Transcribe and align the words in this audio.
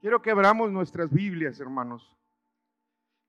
Quiero 0.00 0.22
que 0.22 0.30
abramos 0.30 0.72
nuestras 0.72 1.10
Biblias, 1.10 1.60
hermanos. 1.60 2.16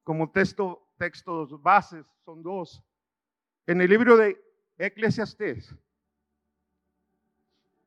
Como 0.06 0.32
texto, 0.32 0.82
textos 0.97 1.62
bases, 1.62 2.05
son 2.24 2.42
dos. 2.42 2.82
En 3.68 3.82
el 3.82 3.90
libro 3.90 4.16
de 4.16 4.42
Eclesiastés, 4.78 5.76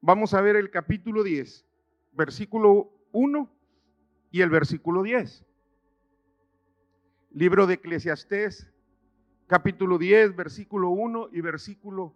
vamos 0.02 0.34
a 0.34 0.42
ver 0.42 0.56
el 0.56 0.70
capítulo 0.70 1.22
10, 1.22 1.66
versículo 2.12 2.92
1 3.12 3.50
y 4.30 4.42
el 4.42 4.50
versículo 4.50 5.02
10. 5.02 5.46
Libro 7.30 7.66
de 7.66 7.74
Eclesiastés, 7.74 8.70
capítulo 9.46 9.96
10, 9.96 10.36
versículo 10.36 10.90
1 10.90 11.30
y 11.32 11.40
versículo 11.40 12.14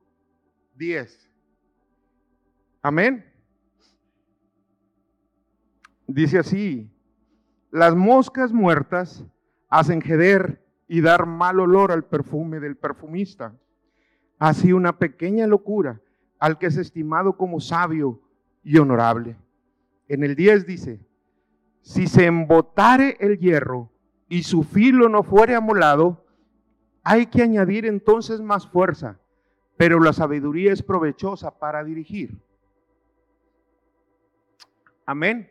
10. 0.75 1.30
Amén. 2.82 3.38
Dice 6.09 6.38
así, 6.38 6.90
las 7.71 7.94
moscas 7.94 8.50
muertas 8.50 9.26
hacen 9.68 10.00
jeder 10.00 10.64
y 10.89 11.03
dar 11.03 11.26
mal 11.26 11.61
olor 11.61 11.93
al 11.93 12.07
perfume 12.07 12.61
del 12.61 12.79
perfumista. 12.79 13.54
Así 14.39 14.72
una 14.72 14.98
pequeña 14.98 15.46
locura 15.46 16.00
al 16.39 16.57
que 16.57 16.67
es 16.67 16.79
estimado 16.79 17.36
como 17.36 17.61
sabio 17.61 18.22
y 18.64 18.79
honorable. 18.79 19.36
En 20.08 20.25
el 20.25 20.34
10 20.34 20.67
dice, 20.67 21.07
si 21.82 22.07
se 22.07 22.25
embotare 22.25 23.18
el 23.20 23.39
hierro 23.39 23.90
y 24.31 24.45
su 24.45 24.62
filo 24.62 25.11
no 25.11 25.22
fuere 25.22 25.54
amolado, 25.54 26.25
hay 27.03 27.26
que 27.26 27.43
añadir 27.43 27.84
entonces 27.84 28.40
más 28.40 28.67
fuerza, 28.67 29.20
pero 29.76 30.00
la 30.00 30.14
sabiduría 30.14 30.72
es 30.72 30.82
provechosa 30.82 31.59
para 31.59 31.84
dirigir. 31.84 32.41
Amén. 35.05 35.50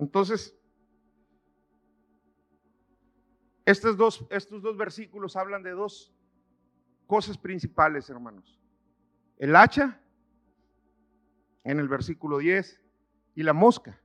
Entonces, 0.00 0.58
estos 3.66 3.98
dos, 3.98 4.26
estos 4.30 4.62
dos 4.62 4.76
versículos 4.78 5.36
hablan 5.36 5.62
de 5.62 5.72
dos 5.72 6.10
cosas 7.06 7.36
principales, 7.36 8.08
hermanos. 8.08 8.58
El 9.36 9.54
hacha, 9.54 10.00
en 11.64 11.78
el 11.78 11.86
versículo 11.86 12.38
10, 12.38 12.80
y 13.34 13.42
la 13.42 13.52
mosca. 13.52 14.00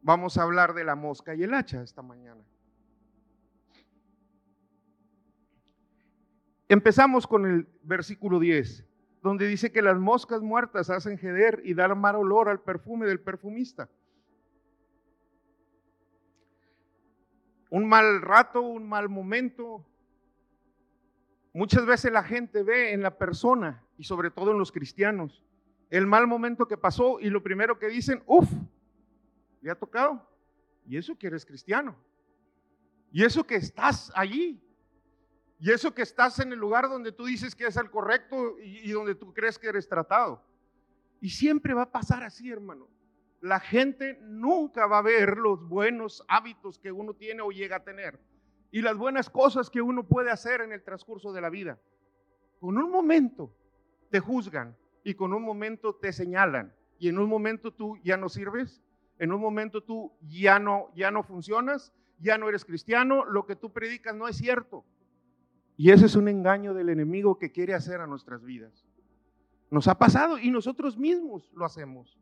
Vamos 0.00 0.38
a 0.38 0.42
hablar 0.42 0.72
de 0.72 0.84
la 0.84 0.96
mosca 0.96 1.34
y 1.34 1.42
el 1.42 1.52
hacha 1.52 1.82
esta 1.82 2.00
mañana. 2.00 2.42
Empezamos 6.66 7.26
con 7.26 7.44
el 7.44 7.68
versículo 7.82 8.40
10, 8.40 8.86
donde 9.22 9.46
dice 9.46 9.70
que 9.70 9.82
las 9.82 9.98
moscas 9.98 10.40
muertas 10.40 10.88
hacen 10.88 11.18
jeder 11.18 11.60
y 11.64 11.74
dar 11.74 11.94
mal 11.94 12.16
olor 12.16 12.48
al 12.48 12.62
perfume 12.62 13.06
del 13.06 13.20
perfumista. 13.20 13.90
Un 17.70 17.88
mal 17.88 18.22
rato, 18.22 18.62
un 18.62 18.88
mal 18.88 19.08
momento. 19.08 19.84
Muchas 21.52 21.84
veces 21.86 22.12
la 22.12 22.22
gente 22.22 22.62
ve 22.62 22.92
en 22.92 23.02
la 23.02 23.16
persona 23.16 23.84
y 23.96 24.04
sobre 24.04 24.30
todo 24.30 24.52
en 24.52 24.58
los 24.58 24.72
cristianos 24.72 25.42
el 25.90 26.06
mal 26.06 26.26
momento 26.26 26.68
que 26.68 26.76
pasó 26.76 27.18
y 27.18 27.30
lo 27.30 27.42
primero 27.42 27.78
que 27.78 27.88
dicen, 27.88 28.22
uff, 28.26 28.50
¿le 29.62 29.70
ha 29.70 29.74
tocado? 29.74 30.22
Y 30.86 30.98
eso 30.98 31.16
que 31.16 31.28
eres 31.28 31.46
cristiano. 31.46 31.96
Y 33.10 33.24
eso 33.24 33.44
que 33.44 33.56
estás 33.56 34.12
allí. 34.14 34.62
Y 35.58 35.70
eso 35.70 35.94
que 35.94 36.02
estás 36.02 36.38
en 36.40 36.52
el 36.52 36.58
lugar 36.58 36.88
donde 36.88 37.10
tú 37.10 37.24
dices 37.24 37.54
que 37.54 37.66
es 37.66 37.76
el 37.78 37.90
correcto 37.90 38.58
y, 38.60 38.90
y 38.90 38.92
donde 38.92 39.14
tú 39.14 39.32
crees 39.32 39.58
que 39.58 39.68
eres 39.68 39.88
tratado. 39.88 40.44
Y 41.20 41.30
siempre 41.30 41.72
va 41.72 41.82
a 41.82 41.90
pasar 41.90 42.22
así, 42.22 42.50
hermano 42.50 42.86
la 43.40 43.60
gente 43.60 44.18
nunca 44.22 44.86
va 44.86 44.98
a 44.98 45.02
ver 45.02 45.36
los 45.36 45.68
buenos 45.68 46.24
hábitos 46.28 46.78
que 46.78 46.92
uno 46.92 47.14
tiene 47.14 47.42
o 47.42 47.50
llega 47.50 47.76
a 47.76 47.84
tener 47.84 48.18
y 48.70 48.82
las 48.82 48.96
buenas 48.96 49.30
cosas 49.30 49.70
que 49.70 49.80
uno 49.80 50.04
puede 50.04 50.30
hacer 50.30 50.60
en 50.60 50.72
el 50.72 50.82
transcurso 50.82 51.32
de 51.32 51.40
la 51.40 51.50
vida. 51.50 51.78
Con 52.60 52.76
un 52.76 52.90
momento 52.90 53.54
te 54.10 54.20
juzgan 54.20 54.76
y 55.04 55.14
con 55.14 55.32
un 55.32 55.42
momento 55.42 55.94
te 55.94 56.12
señalan 56.12 56.74
y 56.98 57.08
en 57.08 57.18
un 57.18 57.28
momento 57.28 57.72
tú 57.72 57.96
ya 58.02 58.16
no 58.16 58.28
sirves, 58.28 58.82
en 59.18 59.32
un 59.32 59.40
momento 59.40 59.82
tú 59.82 60.12
ya 60.22 60.58
no 60.58 60.90
ya 60.94 61.10
no 61.10 61.22
funcionas, 61.22 61.92
ya 62.18 62.36
no 62.38 62.48
eres 62.48 62.64
cristiano, 62.64 63.24
lo 63.24 63.46
que 63.46 63.56
tú 63.56 63.72
predicas 63.72 64.14
no 64.14 64.28
es 64.28 64.36
cierto. 64.36 64.84
Y 65.76 65.92
ese 65.92 66.06
es 66.06 66.16
un 66.16 66.26
engaño 66.26 66.74
del 66.74 66.88
enemigo 66.88 67.38
que 67.38 67.52
quiere 67.52 67.74
hacer 67.74 68.00
a 68.00 68.08
nuestras 68.08 68.42
vidas. 68.42 68.84
Nos 69.70 69.86
ha 69.86 69.96
pasado 69.96 70.38
y 70.38 70.50
nosotros 70.50 70.98
mismos 70.98 71.48
lo 71.54 71.64
hacemos. 71.64 72.18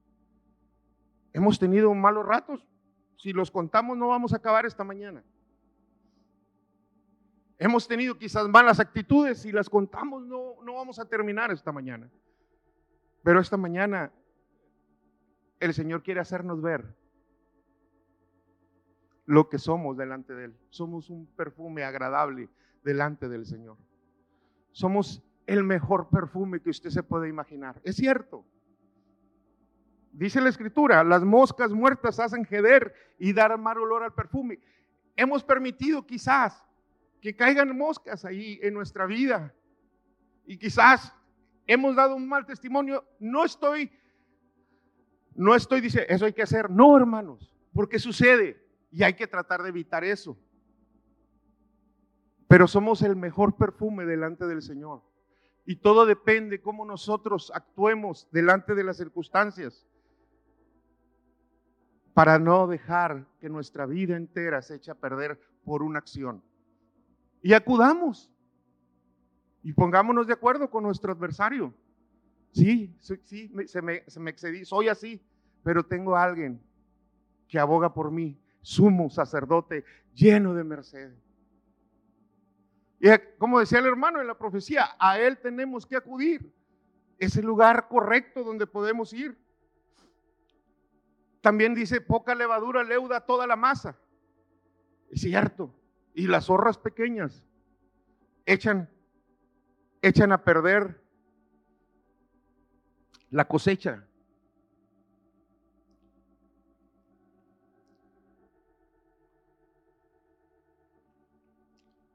Hemos 1.37 1.59
tenido 1.59 1.93
malos 1.93 2.25
ratos. 2.25 2.67
Si 3.19 3.35
los 3.35 3.51
contamos 3.51 3.99
no 3.99 4.09
vamos 4.09 4.33
a 4.33 4.37
acabar 4.37 4.65
esta 4.65 4.85
mañana. 4.85 5.23
Hemos 7.59 7.87
tenido 7.87 8.17
quizás 8.17 8.49
malas 8.49 8.81
actitudes. 8.81 9.43
Si 9.43 9.53
las 9.53 9.69
contamos 9.69 10.23
no, 10.23 10.55
no 10.65 10.73
vamos 10.77 10.99
a 10.99 11.05
terminar 11.05 11.51
esta 11.51 11.73
mañana. 11.73 12.11
Pero 13.23 13.39
esta 13.39 13.59
mañana 13.59 14.11
el 15.61 15.75
Señor 15.75 16.03
quiere 16.03 16.21
hacernos 16.21 16.63
ver 16.63 16.97
lo 19.27 19.51
que 19.51 19.59
somos 19.59 19.95
delante 19.99 20.35
de 20.35 20.47
Él. 20.47 20.57
Somos 20.71 21.11
un 21.11 21.27
perfume 21.27 21.85
agradable 21.85 22.49
delante 22.83 23.29
del 23.29 23.45
Señor. 23.45 23.77
Somos 24.73 25.23
el 25.45 25.65
mejor 25.65 26.09
perfume 26.09 26.63
que 26.63 26.71
usted 26.71 26.89
se 26.89 27.03
puede 27.03 27.29
imaginar. 27.29 27.79
Es 27.85 27.97
cierto. 27.97 28.47
Dice 30.17 30.41
la 30.41 30.49
escritura, 30.49 31.05
las 31.05 31.23
moscas 31.23 31.73
muertas 31.73 32.19
hacen 32.19 32.47
jeder 32.47 32.95
y 33.19 33.35
dar 33.35 33.59
mal 33.59 33.77
olor 33.77 34.03
al 34.03 34.15
perfume. 34.15 34.59
Hemos 35.15 35.45
permitido 35.45 36.07
quizás 36.07 36.65
que 37.21 37.37
caigan 37.37 37.77
moscas 37.77 38.25
ahí 38.25 38.59
en 38.63 38.73
nuestra 38.73 39.05
vida. 39.05 39.55
Y 40.47 40.57
quizás 40.57 41.13
hemos 41.67 41.97
dado 41.97 42.17
un 42.17 42.27
mal 42.27 42.47
testimonio. 42.47 43.05
No 43.19 43.45
estoy, 43.45 43.93
no 45.35 45.55
estoy 45.55 45.83
diciendo, 45.83 46.09
eso 46.09 46.25
hay 46.25 46.33
que 46.33 46.45
hacer. 46.45 46.71
No, 46.71 46.97
hermanos, 46.97 47.53
porque 47.75 47.99
sucede 47.99 48.59
y 48.91 49.03
hay 49.03 49.13
que 49.13 49.27
tratar 49.27 49.63
de 49.63 49.69
evitar 49.69 50.03
eso. 50.03 50.39
Pero 52.49 52.67
somos 52.67 53.03
el 53.03 53.17
mejor 53.17 53.57
perfume 53.57 54.07
delante 54.07 54.47
del 54.47 54.63
Señor. 54.63 55.03
Y 55.67 55.77
todo 55.77 56.07
depende 56.07 56.63
cómo 56.63 56.87
nosotros 56.87 57.53
actuemos 57.55 58.27
delante 58.31 58.75
de 58.75 58.85
las 58.85 58.97
circunstancias 58.97 59.87
para 62.17 62.39
no 62.39 62.67
dejar 62.67 63.27
que 63.39 63.51
nuestra 63.51 63.85
vida 63.85 64.17
entera 64.17 64.63
se 64.63 64.77
eche 64.77 64.91
a 64.91 64.95
perder 64.95 65.39
por 65.67 65.83
una 65.83 65.99
acción. 65.99 66.43
Y 67.43 67.53
acudamos 67.53 68.33
y 69.63 69.75
pongámonos 69.75 70.27
de 70.27 70.33
acuerdo 70.33 70.71
con 70.71 70.83
nuestro 70.83 71.13
adversario. 71.13 71.75
Sí, 72.53 72.97
sí, 73.01 73.53
se 73.67 73.83
me, 73.83 74.03
se 74.07 74.19
me 74.19 74.31
excedí, 74.31 74.65
soy 74.65 74.89
así, 74.89 75.23
pero 75.63 75.85
tengo 75.85 76.17
a 76.17 76.25
alguien 76.25 76.59
que 77.49 77.59
aboga 77.59 77.93
por 77.93 78.11
mí, 78.11 78.41
sumo 78.63 79.11
sacerdote 79.11 79.85
lleno 80.15 80.55
de 80.55 80.65
merced. 80.65 81.13
Y 82.99 83.09
como 83.37 83.61
decía 83.61 83.81
el 83.81 83.87
hermano 83.89 84.23
en 84.23 84.27
la 84.27 84.39
profecía, 84.39 84.89
a 84.99 85.21
él 85.21 85.37
tenemos 85.37 85.85
que 85.85 85.97
acudir. 85.97 86.51
Es 87.19 87.37
el 87.37 87.45
lugar 87.45 87.89
correcto 87.89 88.43
donde 88.43 88.67
podemos 88.67 89.13
ir. 89.13 89.37
También 91.47 91.77
dice, 91.77 92.01
poca 92.01 92.35
levadura 92.35 92.83
leuda 92.83 93.21
toda 93.21 93.47
la 93.47 93.55
masa. 93.55 93.97
Es 95.13 95.21
cierto. 95.21 95.73
Y 96.13 96.27
las 96.27 96.47
zorras 96.47 96.77
pequeñas 96.77 97.45
echan, 98.47 98.91
echan 100.03 100.33
a 100.33 100.43
perder 100.43 101.01
la 103.31 103.47
cosecha. 103.47 104.05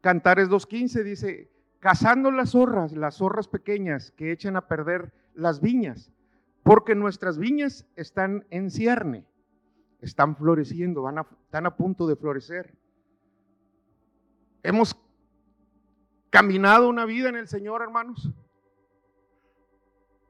Cantares 0.02 0.50
2.15 0.50 1.04
dice, 1.04 1.50
cazando 1.80 2.32
las 2.32 2.50
zorras, 2.50 2.92
las 2.92 3.16
zorras 3.16 3.48
pequeñas 3.48 4.12
que 4.12 4.34
echan 4.34 4.58
a 4.58 4.68
perder 4.68 5.14
las 5.34 5.62
viñas 5.62 6.12
porque 6.64 6.96
nuestras 6.96 7.38
viñas 7.38 7.88
están 7.96 8.46
en 8.50 8.70
cierne, 8.70 9.26
están 10.00 10.36
floreciendo, 10.36 11.04
van 11.04 11.20
a, 11.20 11.28
están 11.44 11.66
a 11.66 11.76
punto 11.76 12.08
de 12.08 12.16
florecer. 12.16 12.78
Hemos 14.64 14.96
caminado 16.30 16.88
una 16.88 17.06
vida 17.06 17.30
en 17.30 17.36
el 17.36 17.48
Señor, 17.48 17.82
hermanos. 17.82 18.30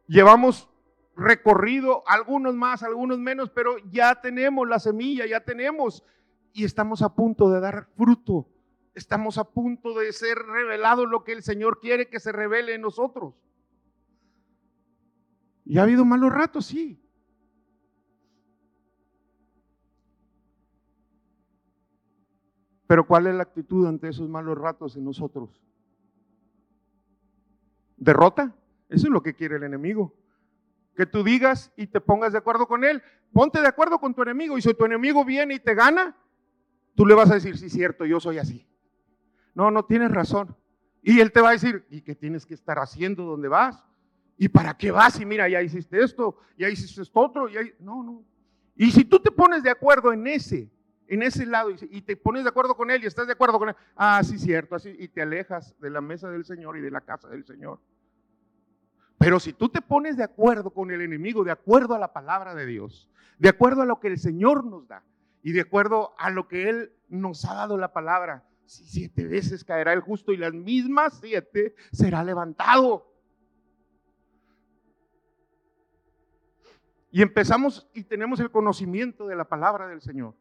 Llevamos 0.08 0.70
recorrido, 1.16 2.04
algunos 2.08 2.56
más, 2.56 2.84
algunos 2.84 3.20
menos, 3.20 3.50
pero 3.50 3.78
ya 3.92 4.20
tenemos 4.22 4.68
la 4.68 4.80
semilla, 4.80 5.26
ya 5.26 5.42
tenemos 5.42 6.04
y 6.54 6.66
estamos 6.66 7.02
a 7.02 7.14
punto 7.14 7.50
de 7.50 7.60
dar 7.60 7.88
fruto. 7.96 8.48
Estamos 8.94 9.38
a 9.38 9.46
punto 9.46 9.98
de 9.98 10.12
ser 10.12 10.38
revelado 10.38 11.06
lo 11.06 11.24
que 11.24 11.32
el 11.32 11.44
Señor 11.44 11.80
quiere 11.80 12.10
que 12.10 12.20
se 12.20 12.32
revele 12.32 12.76
en 12.76 12.82
nosotros. 12.82 13.34
Y 15.72 15.78
ha 15.78 15.84
habido 15.84 16.04
malos 16.04 16.34
ratos, 16.34 16.66
sí. 16.66 17.02
Pero 22.88 23.08
¿cuál 23.08 23.28
es 23.28 23.36
la 23.36 23.44
actitud 23.44 23.88
ante 23.88 24.10
esos 24.10 24.28
malos 24.28 24.58
ratos 24.58 24.98
en 24.98 25.06
nosotros? 25.06 25.64
¿Derrota? 27.96 28.54
Eso 28.90 29.08
es 29.08 29.14
lo 29.14 29.24
que 29.24 29.34
quiere 29.34 29.56
el 29.56 29.64
enemigo. 29.64 30.14
Que 30.94 31.06
tú 31.06 31.24
digas 31.24 31.72
y 31.78 31.88
te 31.88 32.02
pongas 32.02 32.34
de 32.34 32.40
acuerdo 32.40 32.68
con 32.68 32.84
él. 32.84 33.02
Ponte 33.32 33.62
de 33.62 33.68
acuerdo 33.68 33.98
con 33.98 34.14
tu 34.14 34.24
enemigo. 34.24 34.58
Y 34.58 34.62
si 34.62 34.74
tu 34.74 34.84
enemigo 34.84 35.24
viene 35.24 35.54
y 35.54 35.60
te 35.62 35.74
gana, 35.74 36.18
tú 36.96 37.06
le 37.06 37.16
vas 37.16 37.32
a 37.32 37.36
decir, 37.36 37.58
sí, 37.58 37.70
cierto, 37.70 38.04
yo 38.04 38.20
soy 38.20 38.40
así. 38.40 38.68
No, 39.56 39.72
no 39.72 39.86
tienes 39.86 40.12
razón. 40.12 40.54
Y 41.02 41.22
él 41.22 41.32
te 41.32 41.40
va 41.40 41.48
a 41.48 41.54
decir, 41.54 41.86
¿y 41.90 42.02
qué 42.02 42.14
tienes 42.14 42.46
que 42.46 42.56
estar 42.56 42.78
haciendo? 42.78 43.24
¿Dónde 43.24 43.48
vas? 43.48 43.82
¿Y 44.42 44.50
para 44.50 44.76
qué 44.76 44.90
vas? 44.90 45.20
Y 45.20 45.26
mira, 45.26 45.48
ya 45.48 45.62
hiciste 45.62 46.02
esto, 46.04 46.36
ya 46.58 46.68
hiciste 46.68 47.04
esto 47.04 47.20
otro. 47.20 47.48
Ya... 47.48 47.62
No, 47.78 48.02
no. 48.02 48.24
Y 48.76 48.90
si 48.90 49.06
tú 49.06 49.20
te 49.20 49.30
pones 49.30 49.62
de 49.62 49.70
acuerdo 49.70 50.12
en 50.12 50.26
ese, 50.26 50.68
en 51.08 51.22
ese 51.22 51.46
lado 51.46 51.70
y 51.70 52.02
te 52.02 52.18
pones 52.18 52.42
de 52.42 52.50
acuerdo 52.50 52.76
con 52.76 52.90
él 52.90 53.04
y 53.04 53.06
estás 53.06 53.28
de 53.28 53.34
acuerdo 53.34 53.60
con 53.60 53.70
él, 53.70 53.76
ah, 53.96 54.20
sí, 54.24 54.40
cierto, 54.40 54.74
así, 54.74 54.96
y 54.98 55.10
te 55.10 55.22
alejas 55.22 55.76
de 55.80 55.92
la 55.92 56.02
mesa 56.02 56.28
del 56.32 56.44
Señor 56.44 56.76
y 56.76 56.82
de 56.82 56.90
la 56.90 57.02
casa 57.02 57.28
del 57.30 57.46
Señor. 57.46 57.80
Pero 59.20 59.40
si 59.40 59.54
tú 59.54 59.70
te 59.70 59.80
pones 59.80 60.18
de 60.18 60.24
acuerdo 60.24 60.72
con 60.72 60.90
el 60.90 61.02
enemigo, 61.02 61.44
de 61.44 61.52
acuerdo 61.52 61.94
a 61.94 62.00
la 62.00 62.12
palabra 62.12 62.56
de 62.56 62.66
Dios, 62.66 63.12
de 63.38 63.50
acuerdo 63.50 63.84
a 63.84 63.86
lo 63.86 64.00
que 64.00 64.08
el 64.08 64.18
Señor 64.18 64.66
nos 64.66 64.88
da 64.88 65.04
y 65.44 65.52
de 65.52 65.62
acuerdo 65.62 66.16
a 66.18 66.32
lo 66.32 66.48
que 66.48 66.68
Él 66.68 66.94
nos 67.10 67.46
ha 67.46 67.54
dado 67.54 67.78
la 67.78 67.94
palabra, 67.94 68.44
siete 68.66 69.24
veces 69.24 69.64
caerá 69.64 69.94
el 69.94 70.02
justo 70.02 70.32
y 70.32 70.38
las 70.38 70.52
mismas 70.52 71.20
siete 71.22 71.76
será 71.92 72.24
levantado. 72.24 73.11
Y 77.12 77.22
empezamos 77.22 77.88
y 77.94 78.04
tenemos 78.04 78.40
el 78.40 78.50
conocimiento 78.50 79.28
de 79.28 79.36
la 79.36 79.44
palabra 79.44 79.88
del 79.88 80.02
Señor. 80.02 80.34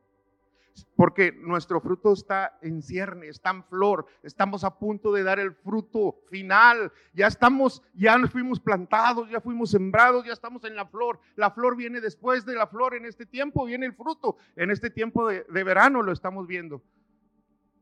Porque 0.94 1.32
nuestro 1.32 1.80
fruto 1.80 2.12
está 2.12 2.56
en 2.62 2.80
cierne, 2.80 3.26
está 3.26 3.50
en 3.50 3.64
flor, 3.64 4.06
estamos 4.22 4.62
a 4.62 4.78
punto 4.78 5.12
de 5.12 5.24
dar 5.24 5.40
el 5.40 5.52
fruto 5.52 6.20
final. 6.30 6.92
Ya 7.12 7.26
estamos, 7.26 7.82
ya 7.92 8.16
fuimos 8.28 8.60
plantados, 8.60 9.28
ya 9.28 9.40
fuimos 9.40 9.70
sembrados, 9.70 10.24
ya 10.24 10.32
estamos 10.32 10.64
en 10.64 10.76
la 10.76 10.86
flor. 10.86 11.18
La 11.34 11.50
flor 11.50 11.76
viene 11.76 12.00
después 12.00 12.46
de 12.46 12.54
la 12.54 12.68
flor, 12.68 12.94
en 12.94 13.04
este 13.04 13.26
tiempo 13.26 13.66
viene 13.66 13.84
el 13.84 13.92
fruto. 13.92 14.36
En 14.54 14.70
este 14.70 14.90
tiempo 14.90 15.28
de, 15.28 15.44
de 15.48 15.64
verano 15.64 16.02
lo 16.02 16.12
estamos 16.12 16.46
viendo. 16.46 16.80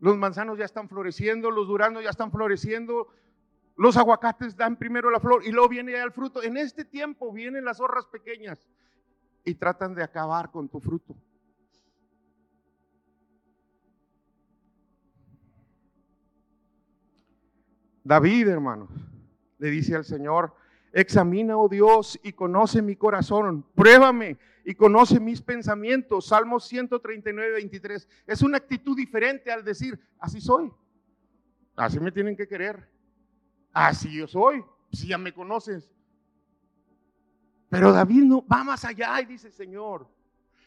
Los 0.01 0.17
manzanos 0.17 0.59
ya 0.59 0.65
están 0.65 0.89
floreciendo, 0.89 1.51
los 1.51 1.67
duranos 1.69 2.03
ya 2.03 2.11
están 2.11 2.33
floreciendo, 2.33 3.09
los 3.79 3.97
aguacates 3.97 4.57
dan 4.57 4.77
primero 4.77 5.09
la 5.09 5.21
flor 5.21 5.47
y 5.47 5.53
luego 5.53 5.69
viene 5.69 5.95
el 5.95 6.11
fruto. 6.11 6.43
En 6.43 6.57
este 6.57 6.85
tiempo 6.85 7.33
vienen 7.33 7.65
las 7.65 7.79
horras 7.79 8.07
pequeñas 8.07 8.69
y 9.45 9.55
tratan 9.55 9.95
de 9.95 10.03
acabar 10.03 10.51
con 10.51 10.69
tu 10.69 10.81
fruto. 10.81 11.15
David, 18.03 18.49
hermanos, 18.49 18.91
le 19.59 19.71
dice 19.71 19.95
al 19.95 20.05
Señor, 20.05 20.53
examina, 20.93 21.57
oh 21.57 21.69
Dios, 21.69 22.19
y 22.25 22.33
conoce 22.33 22.83
mi 22.83 22.97
corazón, 22.97 23.65
pruébame 23.77 24.39
y 24.65 24.75
conoce 24.75 25.21
mis 25.21 25.41
pensamientos. 25.41 26.27
Salmo 26.27 26.59
139, 26.59 27.53
23. 27.53 28.09
Es 28.27 28.43
una 28.43 28.57
actitud 28.57 28.97
diferente 28.97 29.53
al 29.53 29.63
decir, 29.63 30.01
así 30.19 30.41
soy, 30.41 30.69
así 31.77 32.01
me 32.01 32.11
tienen 32.11 32.37
que 32.37 32.49
querer, 32.49 32.98
así 33.73 34.13
yo 34.13 34.27
soy, 34.27 34.65
si 34.93 35.09
ya 35.09 35.19
me 35.19 35.33
conoces. 35.33 35.91
Pero 37.69 37.93
David 37.93 38.23
no 38.23 38.47
va 38.47 38.65
más 38.65 38.85
allá 38.85 39.21
y 39.21 39.27
dice, 39.27 39.51
Señor, 39.51 40.09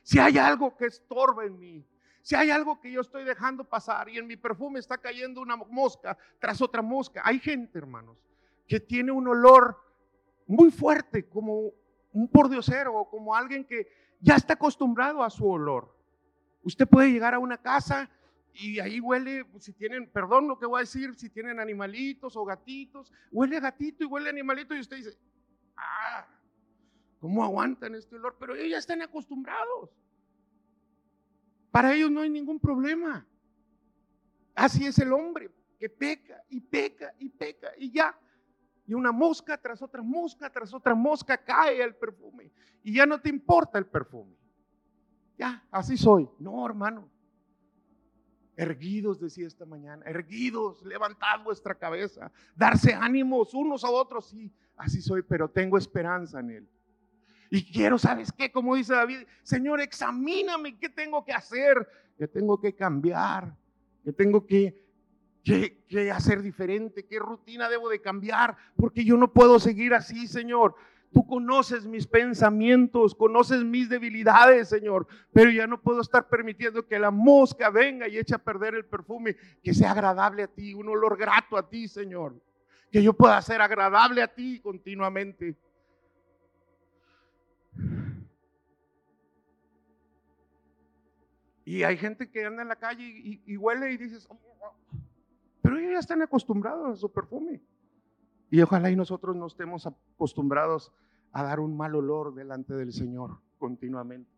si 0.04 0.20
hay 0.20 0.38
algo 0.38 0.76
que 0.76 0.86
estorba 0.86 1.46
en 1.46 1.60
mí, 1.60 1.86
si 2.22 2.36
hay 2.36 2.52
algo 2.52 2.80
que 2.80 2.92
yo 2.92 3.02
estoy 3.02 3.24
dejando 3.24 3.64
pasar 3.64 4.08
y 4.10 4.18
en 4.18 4.28
mi 4.28 4.38
perfume 4.38 4.80
está 4.80 4.98
cayendo 4.98 5.42
una 5.42 5.56
mosca 5.56 6.18
tras 6.40 6.62
otra 6.62 6.82
mosca, 6.82 7.22
hay 7.26 7.40
gente, 7.40 7.80
hermanos, 7.80 8.18
que 8.68 8.80
tiene 8.80 9.12
un 9.12 9.28
olor 9.28 9.78
muy 10.46 10.70
fuerte, 10.70 11.28
como 11.28 11.72
un 12.14 12.28
pordiosero 12.28 12.96
o 12.96 13.10
como 13.10 13.36
alguien 13.36 13.66
que 13.66 13.88
ya 14.20 14.36
está 14.36 14.54
acostumbrado 14.54 15.24
a 15.24 15.30
su 15.30 15.50
olor. 15.50 15.96
Usted 16.64 16.88
puede 16.88 17.12
llegar 17.12 17.34
a 17.34 17.40
una 17.40 17.58
casa 17.58 18.10
y 18.54 18.80
ahí 18.80 19.00
huele, 19.00 19.46
si 19.60 19.74
tienen, 19.74 20.10
perdón 20.10 20.48
lo 20.48 20.60
que 20.60 20.66
voy 20.66 20.80
a 20.80 20.82
decir, 20.82 21.16
si 21.16 21.30
tienen 21.30 21.60
animalitos 21.60 22.36
o 22.36 22.44
gatitos, 22.44 23.12
huele 23.32 23.60
gatito 23.60 24.04
y 24.04 24.08
huele 24.08 24.30
animalito 24.30 24.76
y 24.76 24.80
usted 24.80 24.98
dice, 24.98 25.18
ah, 25.78 26.28
¿cómo 27.20 27.44
aguantan 27.44 27.96
este 27.96 28.16
olor? 28.16 28.36
Pero 28.40 28.56
ellos 28.56 28.72
ya 28.72 28.78
están 28.78 29.02
acostumbrados. 29.02 29.90
Para 31.72 31.94
ellos 31.94 32.12
no 32.12 32.22
hay 32.22 32.30
ningún 32.30 32.60
problema. 32.60 33.26
Así 34.54 34.86
es 34.86 35.00
el 35.00 35.14
hombre, 35.14 35.50
que 35.80 35.90
peca 35.90 36.44
y 36.50 36.60
peca 36.60 37.14
y 37.18 37.30
peca 37.30 37.72
y 37.78 37.92
ya. 37.92 38.18
Y 38.86 38.94
una 38.94 39.14
mosca 39.14 39.58
tras 39.58 39.82
otra 39.82 40.02
mosca 40.02 40.50
tras 40.50 40.74
otra 40.74 40.94
mosca 40.94 41.38
cae 41.38 41.82
el 41.82 41.96
perfume. 41.96 42.52
Y 42.84 42.96
ya 42.96 43.06
no 43.06 43.22
te 43.22 43.30
importa 43.30 43.80
el 43.80 43.86
perfume. 43.86 44.36
Ya, 45.38 45.66
así 45.72 45.96
soy. 45.96 46.28
No, 46.40 46.66
hermano. 46.66 47.10
Erguidos, 48.62 49.20
decía 49.20 49.48
esta 49.48 49.66
mañana, 49.66 50.06
erguidos, 50.06 50.84
levantad 50.84 51.42
vuestra 51.44 51.74
cabeza, 51.74 52.32
darse 52.56 52.94
ánimos 52.94 53.56
unos 53.56 53.84
a 53.84 53.90
otros. 53.90 54.30
Sí, 54.30 54.54
así 54.78 55.02
soy, 55.02 55.24
pero 55.24 55.50
tengo 55.50 55.80
esperanza 55.80 56.42
en 56.42 56.52
Él. 56.52 56.70
Y 57.50 57.64
quiero, 57.74 57.98
¿sabes 57.98 58.32
qué? 58.32 58.52
Como 58.52 58.76
dice 58.76 58.94
David, 58.94 59.24
Señor, 59.42 59.82
examíname, 59.82 60.78
¿qué 60.78 60.90
tengo 60.90 61.26
que 61.26 61.34
hacer? 61.34 61.88
¿Qué 62.20 62.28
tengo 62.28 62.62
que 62.62 62.76
cambiar? 62.76 63.52
¿Qué 64.04 64.14
tengo 64.14 64.46
que, 64.46 64.80
que, 65.44 66.12
hacer 66.12 66.44
diferente? 66.44 67.08
¿Qué 67.08 67.18
rutina 67.18 67.68
debo 67.68 67.90
de 67.90 68.00
cambiar? 68.00 68.56
Porque 68.76 69.04
yo 69.04 69.18
no 69.18 69.34
puedo 69.34 69.60
seguir 69.60 69.96
así, 69.96 70.28
Señor. 70.28 70.76
Tú 71.14 71.28
conoces 71.28 71.86
mis 71.86 72.08
pensamientos, 72.08 73.14
conoces 73.14 73.64
mis 73.66 73.90
debilidades, 73.90 74.70
Señor, 74.70 75.08
pero 75.34 75.52
ya 75.52 75.68
no 75.68 75.82
puedo 75.82 76.00
estar 76.00 76.30
permitiendo 76.30 76.88
que 76.88 76.98
la 77.00 77.12
mosca 77.12 77.70
venga 77.70 78.08
y 78.08 78.18
eche 78.18 78.36
a 78.36 78.38
perder 78.38 78.76
el 78.76 78.86
perfume, 78.86 79.36
que 79.62 79.74
sea 79.74 79.92
agradable 79.92 80.44
a 80.44 80.48
ti, 80.48 80.74
un 80.74 80.88
olor 80.88 81.18
grato 81.18 81.58
a 81.58 81.68
ti, 81.68 81.90
Señor, 81.90 82.42
que 82.92 83.04
yo 83.04 83.12
pueda 83.12 83.42
ser 83.42 83.62
agradable 83.62 84.22
a 84.22 84.34
ti 84.34 84.62
continuamente. 84.62 85.58
Y 91.66 91.84
hay 91.84 91.98
gente 91.98 92.30
que 92.30 92.46
anda 92.46 92.62
en 92.62 92.70
la 92.70 92.76
calle 92.78 93.04
y, 93.46 93.58
huele 93.58 93.92
y 93.92 93.98
dices, 93.98 94.28
oh, 94.30 94.40
pero 95.62 95.78
ellos 95.78 95.92
ya 95.92 96.00
están 96.00 96.22
acostumbrados 96.22 96.94
a 96.94 96.96
su 96.96 97.12
perfume. 97.12 97.62
Y 98.52 98.62
ojalá 98.62 98.92
y 98.92 98.98
nosotros 98.98 99.34
no 99.36 99.48
estemos 99.48 99.88
acostumbrados 99.88 100.92
a 101.32 101.42
dar 101.42 101.62
un 101.62 101.76
mal 101.76 101.96
olor 101.96 102.36
delante 102.36 102.74
del 102.74 102.92
Señor 102.92 103.40
continuamente. 103.58 104.30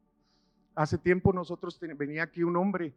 Hace 0.75 0.99
tiempo 0.99 1.33
nosotros 1.33 1.79
venía 1.97 2.23
aquí 2.23 2.43
un 2.43 2.55
hombre, 2.55 2.95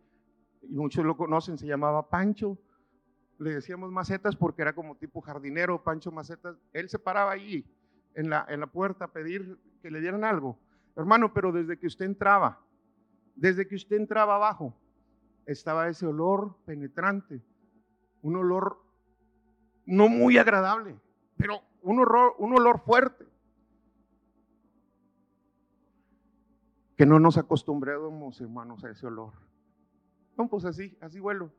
y 0.60 0.74
muchos 0.74 1.06
lo 1.06 1.16
conocen, 1.16 1.56
se 1.56 1.66
llamaba 1.66 2.10
Pancho. 2.10 2.58
Le 3.38 3.54
decíamos 3.54 3.90
macetas 3.90 4.36
porque 4.36 4.60
era 4.60 4.74
como 4.74 4.96
tipo 4.96 5.22
jardinero, 5.22 5.82
Pancho 5.82 6.12
Macetas. 6.12 6.56
Él 6.74 6.90
se 6.90 6.98
paraba 6.98 7.32
ahí 7.32 7.64
en 8.14 8.28
la, 8.28 8.44
en 8.48 8.60
la 8.60 8.66
puerta 8.66 9.06
a 9.06 9.12
pedir 9.12 9.58
que 9.80 9.90
le 9.90 10.00
dieran 10.00 10.22
algo. 10.22 10.58
Hermano, 10.96 11.32
pero 11.32 11.50
desde 11.50 11.78
que 11.78 11.86
usted 11.86 12.04
entraba, 12.04 12.60
desde 13.34 13.66
que 13.66 13.74
usted 13.74 13.96
entraba 13.96 14.36
abajo, 14.36 14.74
estaba 15.46 15.88
ese 15.88 16.06
olor 16.06 16.56
penetrante, 16.66 17.42
un 18.20 18.36
olor 18.36 18.82
no 19.86 20.08
muy 20.08 20.36
agradable, 20.36 20.98
pero 21.36 21.62
un, 21.82 21.98
olor, 22.00 22.34
un 22.38 22.54
olor 22.54 22.80
fuerte. 22.80 23.26
Que 26.96 27.06
no 27.06 27.18
nos 27.20 27.36
acostumbramos, 27.36 28.40
hermanos, 28.40 28.82
a 28.84 28.90
ese 28.90 29.06
olor. 29.06 29.32
No, 30.36 30.48
pues 30.48 30.64
así, 30.64 30.96
así 31.00 31.20
huelo. 31.20 31.52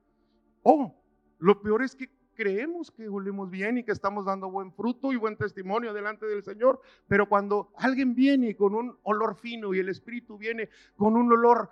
Oh, 0.64 0.96
lo 1.40 1.62
peor 1.62 1.84
es 1.84 1.96
que 1.96 2.10
creemos 2.34 2.92
que 2.92 3.10
olemos 3.10 3.50
bien 3.50 3.80
y 3.80 3.84
que 3.84 3.92
estamos 3.92 4.26
dando 4.26 4.50
buen 4.50 4.72
fruto 4.72 5.12
y 5.12 5.16
buen 5.16 5.36
testimonio 5.36 5.94
delante 5.94 6.28
del 6.28 6.44
Señor, 6.44 6.80
pero 7.08 7.28
cuando 7.28 7.72
alguien 7.76 8.14
viene 8.14 8.56
con 8.56 8.76
un 8.76 8.98
olor 9.04 9.36
fino 9.36 9.74
y 9.74 9.80
el 9.80 9.90
Espíritu 9.90 10.38
viene 10.38 10.70
con 10.96 11.16
un 11.16 11.32
olor 11.32 11.70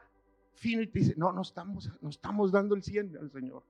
fino 0.53 0.81
y 0.81 0.87
te 0.87 0.99
dice, 0.99 1.13
no, 1.17 1.31
no 1.31 1.41
estamos, 1.41 1.91
no 2.01 2.09
estamos 2.09 2.51
dando 2.51 2.73
el 2.75 2.81
100 2.81 3.17
al 3.17 3.31
Señor. 3.31 3.63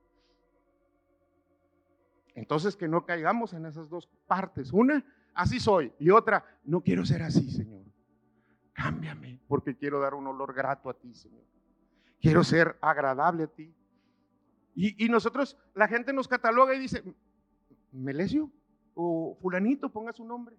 Entonces 2.36 2.76
que 2.76 2.86
no 2.86 3.06
caigamos 3.06 3.54
en 3.54 3.64
esas 3.64 3.88
dos 3.88 4.06
partes. 4.26 4.70
Una, 4.70 5.02
así 5.34 5.58
soy, 5.58 5.90
y 5.98 6.10
otra, 6.10 6.44
no 6.64 6.82
quiero 6.82 7.04
ser 7.04 7.22
así, 7.22 7.50
Señor. 7.50 7.82
Cámbiame, 8.74 9.40
porque 9.48 9.74
quiero 9.74 10.00
dar 10.00 10.12
un 10.14 10.26
olor 10.26 10.54
grato 10.54 10.90
a 10.90 10.94
ti, 10.94 11.14
Señor. 11.14 11.42
Quiero 12.20 12.44
ser 12.44 12.76
agradable 12.82 13.44
a 13.44 13.46
ti. 13.46 13.74
Y, 14.74 15.08
nosotros, 15.08 15.56
la 15.74 15.88
gente 15.88 16.12
nos 16.12 16.28
cataloga 16.28 16.74
y 16.74 16.78
dice, 16.78 17.02
Melesio 17.92 18.50
o 18.92 19.38
fulanito, 19.40 19.90
ponga 19.90 20.12
su 20.12 20.22
nombre. 20.22 20.54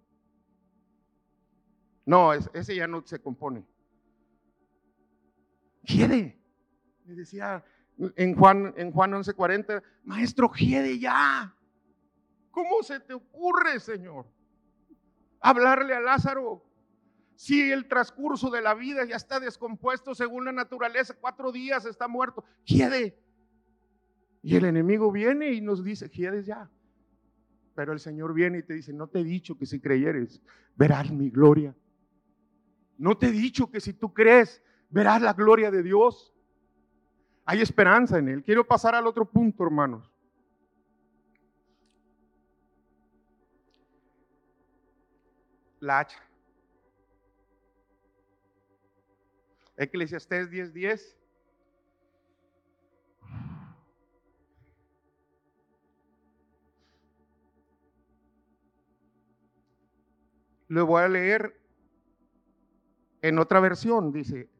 No, 2.04 2.32
ese 2.32 2.74
ya 2.74 2.88
no 2.88 3.06
se 3.06 3.20
compone. 3.20 3.64
Quiere. 5.84 6.36
Me 7.04 7.14
decía 7.14 7.64
en 8.16 8.34
Juan, 8.34 8.74
en 8.76 8.90
Juan 8.90 9.12
11:40, 9.12 9.80
maestro, 10.02 10.50
quiere 10.50 10.98
ya. 10.98 11.54
¿Cómo 12.50 12.82
se 12.82 13.00
te 13.00 13.14
ocurre, 13.14 13.80
Señor? 13.80 14.26
Hablarle 15.40 15.94
a 15.94 16.00
Lázaro. 16.00 16.64
Si 17.36 17.70
el 17.70 17.86
transcurso 17.86 18.50
de 18.50 18.60
la 18.60 18.74
vida 18.74 19.04
ya 19.04 19.14
está 19.14 19.38
descompuesto 19.38 20.14
según 20.14 20.44
la 20.44 20.52
naturaleza, 20.52 21.14
cuatro 21.20 21.52
días 21.52 21.86
está 21.86 22.08
muerto, 22.08 22.44
quiere. 22.66 23.16
Y 24.42 24.56
el 24.56 24.64
enemigo 24.64 25.12
viene 25.12 25.52
y 25.52 25.60
nos 25.60 25.84
dice, 25.84 26.10
quieres 26.10 26.46
ya. 26.46 26.68
Pero 27.76 27.92
el 27.92 28.00
Señor 28.00 28.34
viene 28.34 28.58
y 28.58 28.62
te 28.64 28.74
dice, 28.74 28.92
no 28.92 29.06
te 29.06 29.20
he 29.20 29.24
dicho 29.24 29.56
que 29.56 29.66
si 29.66 29.78
creyeres, 29.78 30.42
verás 30.74 31.12
mi 31.12 31.30
gloria. 31.30 31.76
No 32.96 33.16
te 33.16 33.26
he 33.28 33.30
dicho 33.30 33.70
que 33.70 33.80
si 33.80 33.92
tú 33.92 34.12
crees, 34.12 34.60
verás 34.90 35.22
la 35.22 35.32
gloria 35.32 35.70
de 35.70 35.84
Dios. 35.84 36.34
Hay 37.44 37.60
esperanza 37.60 38.18
en 38.18 38.28
Él. 38.28 38.42
Quiero 38.42 38.66
pasar 38.66 38.96
al 38.96 39.06
otro 39.06 39.24
punto, 39.24 39.62
hermanos. 39.62 40.10
La 45.88 46.00
hacha. 46.00 46.18
Eclesiastés 49.78 50.50
10:10. 50.50 50.74
10. 50.74 51.16
Le 60.68 60.82
voy 60.82 61.00
a 61.00 61.08
leer 61.08 61.58
en 63.22 63.38
otra 63.38 63.58
versión, 63.60 64.12
dice, 64.12 64.50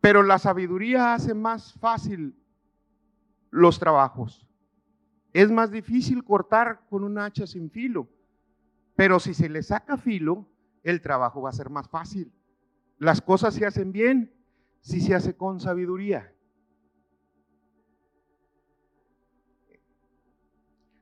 pero 0.00 0.22
la 0.22 0.38
sabiduría 0.38 1.12
hace 1.12 1.34
más 1.34 1.74
fácil 1.74 2.34
los 3.50 3.78
trabajos. 3.78 4.48
Es 5.34 5.50
más 5.50 5.70
difícil 5.70 6.24
cortar 6.24 6.80
con 6.88 7.04
un 7.04 7.18
hacha 7.18 7.46
sin 7.46 7.70
filo, 7.70 8.08
pero 8.98 9.20
si 9.20 9.32
se 9.32 9.48
le 9.48 9.62
saca 9.62 9.96
filo, 9.96 10.44
el 10.82 11.00
trabajo 11.00 11.40
va 11.40 11.50
a 11.50 11.52
ser 11.52 11.70
más 11.70 11.88
fácil. 11.88 12.32
Las 12.98 13.20
cosas 13.20 13.54
se 13.54 13.64
hacen 13.64 13.92
bien 13.92 14.34
si 14.80 15.00
se 15.00 15.14
hace 15.14 15.36
con 15.36 15.60
sabiduría. 15.60 16.34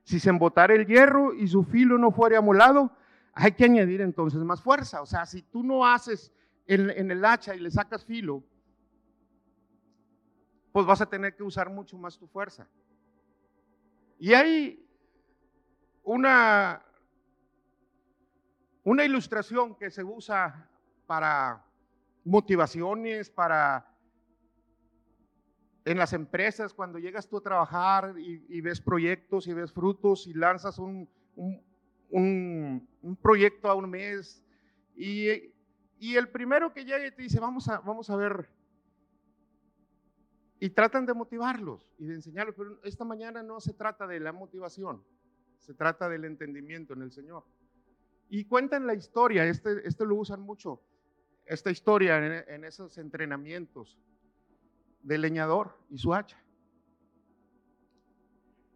Si 0.04 0.20
se 0.20 0.28
embotara 0.28 0.74
el 0.74 0.84
hierro 0.84 1.32
y 1.32 1.48
su 1.48 1.64
filo 1.64 1.96
no 1.96 2.10
fuera 2.10 2.36
amolado, 2.36 2.94
hay 3.32 3.52
que 3.52 3.64
añadir 3.64 4.02
entonces 4.02 4.40
más 4.40 4.60
fuerza. 4.60 5.00
O 5.00 5.06
sea, 5.06 5.24
si 5.24 5.40
tú 5.40 5.62
no 5.62 5.86
haces 5.86 6.34
en, 6.66 6.90
en 6.90 7.10
el 7.10 7.24
hacha 7.24 7.54
y 7.54 7.60
le 7.60 7.70
sacas 7.70 8.04
filo, 8.04 8.44
pues 10.70 10.84
vas 10.84 11.00
a 11.00 11.06
tener 11.08 11.34
que 11.34 11.44
usar 11.44 11.70
mucho 11.70 11.96
más 11.96 12.18
tu 12.18 12.26
fuerza. 12.26 12.68
Y 14.18 14.34
hay 14.34 14.86
una, 16.02 16.85
una 18.86 19.04
ilustración 19.04 19.74
que 19.74 19.90
se 19.90 20.04
usa 20.04 20.70
para 21.08 21.66
motivaciones, 22.24 23.28
para 23.28 23.92
en 25.84 25.98
las 25.98 26.12
empresas, 26.12 26.72
cuando 26.72 27.00
llegas 27.00 27.28
tú 27.28 27.38
a 27.38 27.40
trabajar 27.40 28.14
y, 28.16 28.60
ves 28.60 28.80
proyectos 28.80 29.48
y 29.48 29.54
ves 29.54 29.72
frutos 29.72 30.28
y 30.28 30.34
lanzas 30.34 30.78
un, 30.78 31.08
un, 32.10 32.88
proyecto 33.20 33.68
a 33.68 33.74
un 33.74 33.90
mes 33.90 34.44
y, 34.94 35.30
y, 35.98 36.14
el 36.14 36.28
primero 36.28 36.72
que 36.72 36.84
llega 36.84 37.10
te 37.10 37.22
dice, 37.22 37.40
vamos 37.40 37.68
a, 37.68 37.80
vamos 37.80 38.08
a 38.08 38.14
ver 38.14 38.48
y 40.60 40.70
tratan 40.70 41.06
de 41.06 41.14
motivarlos 41.14 41.92
y 41.98 42.06
de 42.06 42.14
enseñarlos, 42.14 42.54
pero 42.56 42.80
esta 42.84 43.04
mañana 43.04 43.42
no 43.42 43.60
se 43.60 43.74
trata 43.74 44.06
de 44.06 44.20
la 44.20 44.32
motivación, 44.32 45.02
se 45.58 45.74
trata 45.74 46.08
del 46.08 46.24
entendimiento 46.24 46.94
en 46.94 47.02
el 47.02 47.10
Señor. 47.10 47.44
Y 48.28 48.44
cuentan 48.44 48.86
la 48.86 48.94
historia, 48.94 49.44
este, 49.44 49.86
este 49.86 50.04
lo 50.04 50.16
usan 50.16 50.40
mucho, 50.40 50.82
esta 51.44 51.70
historia 51.70 52.18
en, 52.18 52.54
en 52.54 52.64
esos 52.64 52.98
entrenamientos 52.98 53.98
del 55.02 55.22
leñador 55.22 55.78
y 55.90 55.98
su 55.98 56.12
hacha. 56.12 56.42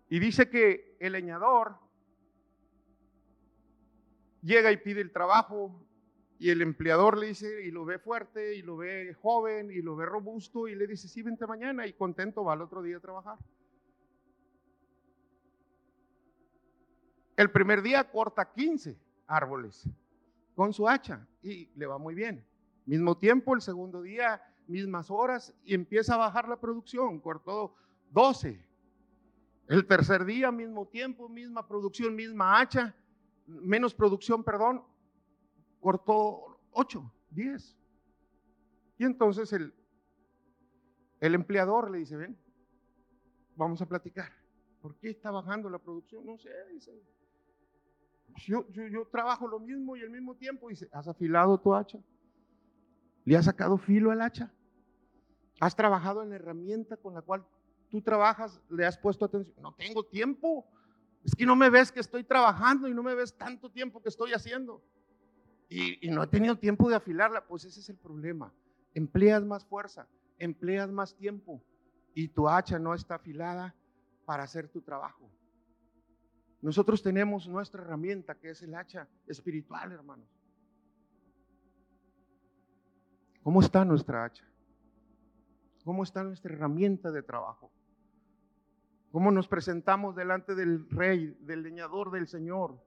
Y 0.09 0.19
dice 0.19 0.49
que 0.49 0.97
el 1.01 1.13
leñador 1.13 1.77
llega 4.43 4.73
y 4.73 4.77
pide 4.77 5.01
el 5.01 5.13
trabajo 5.13 5.87
y 6.41 6.49
el 6.49 6.63
empleador 6.63 7.19
le 7.19 7.27
dice, 7.27 7.63
y 7.67 7.71
lo 7.71 7.85
ve 7.85 7.99
fuerte, 7.99 8.55
y 8.55 8.63
lo 8.63 8.79
ve 8.79 9.15
joven, 9.21 9.71
y 9.71 9.83
lo 9.83 9.95
ve 9.95 10.07
robusto, 10.07 10.69
y 10.69 10.75
le 10.75 10.87
dice, 10.87 11.07
sí, 11.07 11.21
vente 11.21 11.47
mañana, 11.47 11.87
y 11.87 11.93
contento 11.93 12.43
va 12.43 12.55
al 12.55 12.63
otro 12.63 12.81
día 12.81 12.97
a 12.97 13.01
trabajar. 13.01 13.37
El 17.37 17.51
primer 17.51 17.83
día 17.83 18.11
corta 18.11 18.51
15 18.51 18.99
árboles 19.31 19.89
con 20.55 20.73
su 20.73 20.89
hacha 20.89 21.27
y 21.43 21.71
le 21.77 21.87
va 21.87 21.99
muy 21.99 22.15
bien. 22.15 22.45
Mismo 22.85 23.17
tiempo, 23.17 23.55
el 23.55 23.63
segundo 23.63 24.03
día, 24.03 24.43
mismas 24.67 25.11
horas, 25.11 25.55
y 25.65 25.75
empieza 25.75 26.15
a 26.15 26.19
bajar 26.19 26.49
la 26.49 26.61
producción, 26.61 27.21
cortó 27.21 27.75
12. 28.11 28.61
El 29.69 29.87
tercer 29.87 30.25
día, 30.25 30.51
mismo 30.51 30.87
tiempo, 30.89 31.29
misma 31.29 31.67
producción, 31.67 32.15
misma 32.15 32.61
hacha, 32.61 32.95
menos 33.47 33.95
producción, 33.95 34.43
perdón, 34.43 34.83
cortó 35.81 36.61
8, 36.73 37.13
10. 37.31 37.77
Y 38.99 39.05
entonces 39.05 39.53
el, 39.53 39.73
el 41.21 41.35
empleador 41.35 41.91
le 41.91 41.99
dice, 41.99 42.17
ven, 42.17 42.37
vamos 43.57 43.81
a 43.81 43.87
platicar. 43.87 44.33
¿Por 44.83 44.97
qué 44.97 45.11
está 45.11 45.31
bajando 45.31 45.71
la 45.71 45.79
producción? 45.79 46.27
No 46.27 46.39
sé, 46.39 46.51
dice. 46.73 46.93
Yo, 48.37 48.65
trabajo 49.11 49.47
lo 49.47 49.59
mismo 49.59 49.97
y 49.97 50.03
al 50.03 50.11
mismo 50.11 50.35
tiempo. 50.35 50.69
Dice, 50.69 50.89
¿has 50.93 51.09
afilado 51.09 51.59
tu 51.59 51.75
hacha? 51.75 51.99
¿Le 53.25 53.37
has 53.37 53.45
sacado 53.45 53.77
filo 53.77 54.11
al 54.11 54.23
hacha? 54.23 54.53
¿Has 55.61 55.77
trabajado 55.77 56.23
en 56.23 56.31
la 56.31 56.37
herramienta 56.37 56.97
con 56.97 57.15
la 57.15 57.23
cual 57.23 57.45
tú 57.91 58.01
trabajas? 58.01 58.61
¿Le 58.71 58.87
has 58.87 58.97
puesto 58.97 59.25
atención? 59.25 59.57
No 59.61 59.75
tengo 59.75 60.05
tiempo. 60.05 60.67
Es 61.25 61.35
que 61.35 61.45
no 61.45 61.55
me 61.55 61.69
ves 61.69 61.93
que 61.93 62.01
estoy 62.01 62.25
trabajando 62.25 62.89
y 62.89 62.95
no 62.95 63.03
me 63.03 63.15
ves 63.15 63.37
tanto 63.37 63.71
tiempo 63.71 64.03
que 64.03 64.09
estoy 64.09 64.33
haciendo 64.33 64.83
y, 65.71 66.11
no 66.11 66.25
he 66.25 66.27
tenido 66.27 66.57
tiempo 66.59 66.91
de 66.91 66.97
afilarla, 66.97 67.47
pues 67.47 67.65
ese 67.65 67.79
es 67.79 67.89
el 67.89 67.97
problema. 67.97 68.53
Empleas 68.93 69.45
más 69.45 69.65
fuerza, 69.65 70.09
empleas 70.39 70.91
más 70.91 71.15
tiempo 71.15 71.63
y 72.13 72.27
tu 72.29 72.49
hacha 72.49 72.79
no 72.79 72.93
está 72.93 73.15
afilada 73.15 73.75
para 74.25 74.43
hacer 74.43 74.69
tu 74.69 74.83
trabajo. 74.83 75.31
Nosotros 76.63 77.03
tenemos 77.03 77.49
nuestra 77.49 77.83
herramienta 77.83 78.35
que 78.35 78.51
es 78.51 78.63
el 78.63 78.75
hacha 78.75 79.09
espiritual, 79.27 79.93
hermanos. 79.93 80.29
¿Cómo 83.43 83.61
está 83.61 83.85
nuestra 83.85 84.25
hacha? 84.25 84.45
¿Cómo 85.85 86.03
está 86.03 86.23
nuestra 86.23 86.53
herramienta 86.53 87.11
de 87.11 87.23
trabajo? 87.23 87.71
¿Cómo 89.11 89.31
nos 89.31 89.49
presentamos 89.49 90.15
delante 90.15 90.55
del 90.55 90.89
rey, 90.91 91.37
del 91.41 91.63
leñador, 91.63 92.11
del 92.11 92.29
Señor 92.29 92.79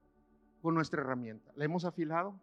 con 0.61 0.75
nuestra 0.75 1.01
herramienta? 1.01 1.51
¿La 1.55 1.65
hemos 1.65 1.83
afilado? 1.85 2.39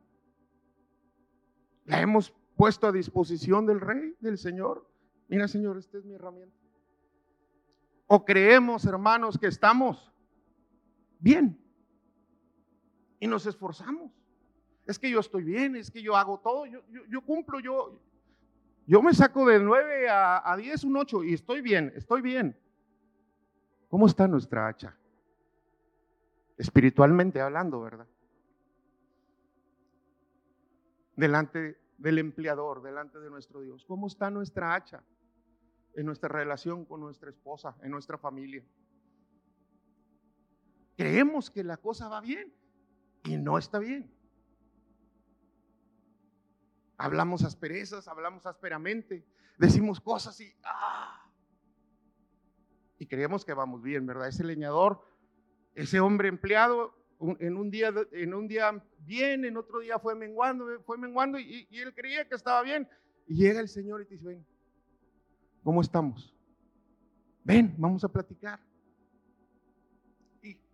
La 1.84 2.00
hemos 2.00 2.34
puesto 2.56 2.88
a 2.88 2.92
disposición 2.92 3.66
del 3.66 3.80
rey, 3.80 4.16
del 4.20 4.36
Señor. 4.36 4.86
Mira, 5.28 5.46
Señor, 5.46 5.78
esta 5.78 5.96
es 5.98 6.04
mi 6.04 6.14
herramienta. 6.14 6.56
O 8.06 8.24
creemos, 8.24 8.84
hermanos, 8.84 9.38
que 9.38 9.46
estamos 9.46 10.12
bien 11.20 11.58
y 13.18 13.26
nos 13.26 13.46
esforzamos. 13.46 14.10
Es 14.86 14.98
que 14.98 15.10
yo 15.10 15.20
estoy 15.20 15.44
bien, 15.44 15.76
es 15.76 15.90
que 15.90 16.02
yo 16.02 16.16
hago 16.16 16.40
todo, 16.40 16.66
yo, 16.66 17.20
cumplo, 17.22 17.60
yo, 17.60 18.00
yo 18.86 19.02
me 19.02 19.14
saco 19.14 19.46
de 19.46 19.60
9 19.60 20.08
a, 20.08 20.52
a 20.52 20.56
10 20.56 20.84
un 20.84 20.96
8 20.96 21.24
y 21.24 21.34
estoy 21.34 21.60
bien, 21.60 21.92
estoy 21.94 22.22
bien. 22.22 22.56
¿Cómo 23.88 24.06
está 24.06 24.26
nuestra 24.26 24.66
hacha? 24.66 24.96
Espiritualmente 26.56 27.40
hablando, 27.40 27.80
¿verdad? 27.80 28.06
delante 31.20 31.78
del 31.98 32.18
empleador, 32.18 32.82
delante 32.82 33.20
de 33.20 33.30
nuestro 33.30 33.60
Dios? 33.60 33.84
¿Cómo 33.84 34.08
está 34.08 34.30
nuestra 34.30 34.74
hacha 34.74 35.04
en 35.94 36.06
nuestra 36.06 36.28
relación 36.28 36.84
con 36.84 37.00
nuestra 37.00 37.30
esposa, 37.30 37.76
en 37.82 37.90
nuestra 37.90 38.18
familia? 38.18 38.64
Creemos 41.00 41.48
que 41.50 41.64
la 41.64 41.78
cosa 41.78 42.10
va 42.10 42.20
bien 42.20 42.52
y 43.24 43.38
no 43.38 43.56
está 43.56 43.78
bien. 43.78 44.12
Hablamos 46.98 47.42
asperezas, 47.42 48.06
hablamos 48.06 48.44
ásperamente, 48.44 49.24
decimos 49.56 49.98
cosas 49.98 50.38
y 50.42 50.52
¡ah! 50.62 51.26
y 52.98 53.06
creemos 53.06 53.46
que 53.46 53.54
vamos 53.54 53.80
bien, 53.80 54.04
¿verdad? 54.04 54.28
Ese 54.28 54.44
leñador, 54.44 55.02
ese 55.74 56.00
hombre 56.00 56.28
empleado 56.28 56.94
en 57.38 57.56
un 57.56 57.70
día, 57.70 57.94
en 58.12 58.34
un 58.34 58.46
día 58.46 58.70
bien, 58.98 59.46
en 59.46 59.56
otro 59.56 59.78
día 59.78 59.98
fue 59.98 60.14
menguando, 60.14 60.66
fue 60.82 60.98
menguando 60.98 61.38
y, 61.38 61.66
y, 61.70 61.78
él 61.78 61.94
creía 61.94 62.28
que 62.28 62.34
estaba 62.34 62.60
bien. 62.60 62.86
Y 63.26 63.36
llega 63.36 63.60
el 63.60 63.70
Señor 63.70 64.02
y 64.02 64.04
te 64.04 64.16
dice, 64.16 64.26
ven, 64.26 64.46
¿cómo 65.64 65.80
estamos? 65.80 66.36
ven, 67.42 67.74
vamos 67.78 68.04
a 68.04 68.08
platicar. 68.08 68.60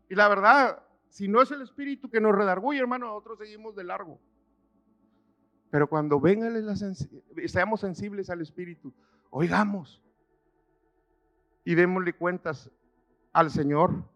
Y, 0.09 0.15
la 0.15 0.29
verdad, 0.29 0.83
si 1.09 1.29
no 1.29 1.43
es 1.43 1.51
el 1.51 1.63
Espíritu 1.63 2.11
que 2.11 2.21
nos 2.21 2.35
redarguye, 2.35 2.79
hermano, 2.79 3.07
nosotros 3.07 3.39
seguimos 3.39 3.75
de 3.75 3.85
largo. 3.85 4.21
Pero 5.71 5.89
cuando 5.89 6.21
venga, 6.21 6.51
seamos 7.47 7.81
sensibles 7.81 8.31
al 8.31 8.41
Espíritu, 8.41 8.95
oigamos 9.31 10.03
y 11.65 11.75
démosle 11.75 12.13
cuentas 12.13 12.71
al 13.33 13.51
Señor. 13.51 14.09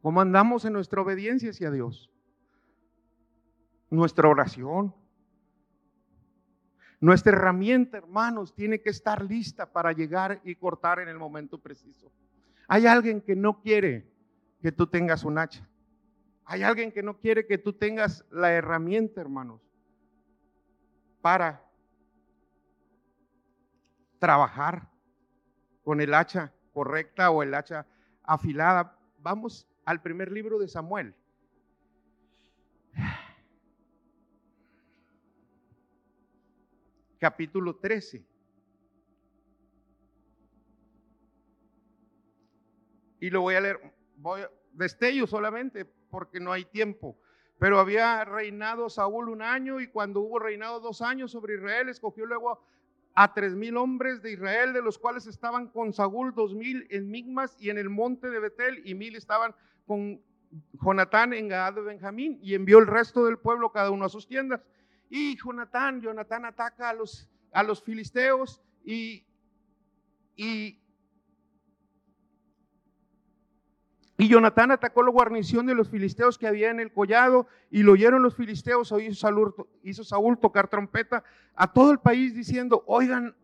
¿Cómo 0.00 0.20
andamos 0.20 0.64
en 0.64 0.72
nuestra 0.72 1.02
obediencia 1.02 1.50
hacia 1.50 1.70
Dios? 1.70 2.10
Nuestra 3.90 4.28
oración. 4.28 4.94
Nuestra 7.00 7.32
herramienta, 7.32 7.98
hermanos, 7.98 8.54
tiene 8.54 8.80
que 8.80 8.90
estar 8.90 9.22
lista 9.22 9.70
para 9.70 9.92
llegar 9.92 10.40
y 10.42 10.56
cortar 10.56 10.98
en 10.98 11.08
el 11.08 11.18
momento 11.18 11.58
preciso. 11.58 12.10
Hay 12.68 12.86
alguien 12.86 13.22
que 13.22 13.34
no 13.34 13.60
quiere 13.62 14.06
que 14.60 14.70
tú 14.70 14.86
tengas 14.86 15.24
un 15.24 15.38
hacha. 15.38 15.66
Hay 16.44 16.62
alguien 16.62 16.92
que 16.92 17.02
no 17.02 17.18
quiere 17.18 17.46
que 17.46 17.56
tú 17.56 17.72
tengas 17.72 18.26
la 18.30 18.52
herramienta, 18.52 19.22
hermanos, 19.22 19.60
para 21.22 21.64
trabajar 24.18 24.90
con 25.82 26.02
el 26.02 26.12
hacha 26.12 26.52
correcta 26.74 27.30
o 27.30 27.42
el 27.42 27.54
hacha 27.54 27.86
afilada. 28.22 28.98
Vamos 29.18 29.66
al 29.86 30.02
primer 30.02 30.30
libro 30.30 30.58
de 30.58 30.68
Samuel. 30.68 31.14
Capítulo 37.18 37.76
13. 37.76 38.24
Y 43.20 43.30
lo 43.30 43.40
voy 43.40 43.54
a 43.54 43.60
leer, 43.60 43.80
voy, 44.16 44.42
destello 44.72 45.26
solamente 45.26 45.84
porque 45.84 46.40
no 46.40 46.52
hay 46.52 46.64
tiempo. 46.64 47.18
Pero 47.58 47.80
había 47.80 48.24
reinado 48.24 48.88
Saúl 48.88 49.28
un 49.28 49.42
año 49.42 49.80
y 49.80 49.88
cuando 49.88 50.20
hubo 50.20 50.38
reinado 50.38 50.80
dos 50.80 51.02
años 51.02 51.32
sobre 51.32 51.54
Israel, 51.56 51.88
escogió 51.88 52.24
luego 52.24 52.62
a 53.14 53.34
tres 53.34 53.54
mil 53.54 53.76
hombres 53.76 54.22
de 54.22 54.32
Israel, 54.32 54.72
de 54.72 54.80
los 54.80 54.96
cuales 54.96 55.26
estaban 55.26 55.66
con 55.68 55.92
Saúl 55.92 56.32
dos 56.34 56.54
mil 56.54 56.86
en 56.90 57.10
Migmas 57.10 57.56
y 57.58 57.70
en 57.70 57.78
el 57.78 57.90
monte 57.90 58.30
de 58.30 58.38
Betel, 58.38 58.80
y 58.84 58.94
mil 58.94 59.16
estaban 59.16 59.54
con 59.86 60.22
Jonatán 60.80 61.32
en 61.32 61.48
Gad 61.48 61.74
de 61.74 61.80
Benjamín, 61.80 62.38
y 62.40 62.54
envió 62.54 62.78
el 62.78 62.86
resto 62.86 63.24
del 63.24 63.38
pueblo 63.38 63.72
cada 63.72 63.90
uno 63.90 64.04
a 64.04 64.08
sus 64.08 64.28
tiendas. 64.28 64.64
Y 65.10 65.36
Jonatán, 65.36 66.00
Jonatán 66.00 66.44
ataca 66.44 66.90
a 66.90 66.92
los, 66.92 67.28
a 67.52 67.64
los 67.64 67.82
filisteos 67.82 68.62
y, 68.84 69.24
y 70.36 70.78
Y 74.20 74.26
Jonatán 74.26 74.72
atacó 74.72 75.04
la 75.04 75.12
guarnición 75.12 75.64
de 75.64 75.76
los 75.76 75.88
filisteos 75.88 76.38
que 76.38 76.48
había 76.48 76.70
en 76.70 76.80
el 76.80 76.92
collado 76.92 77.46
y 77.70 77.84
lo 77.84 77.92
oyeron 77.92 78.20
los 78.20 78.34
filisteos, 78.34 78.92
hizo 79.84 80.04
Saúl, 80.04 80.38
tocar 80.40 80.66
trompeta 80.66 81.22
a 81.54 81.72
todo 81.72 81.92
el 81.92 82.00
país 82.00 82.34
diciendo, 82.34 82.82
oigan 82.88 83.36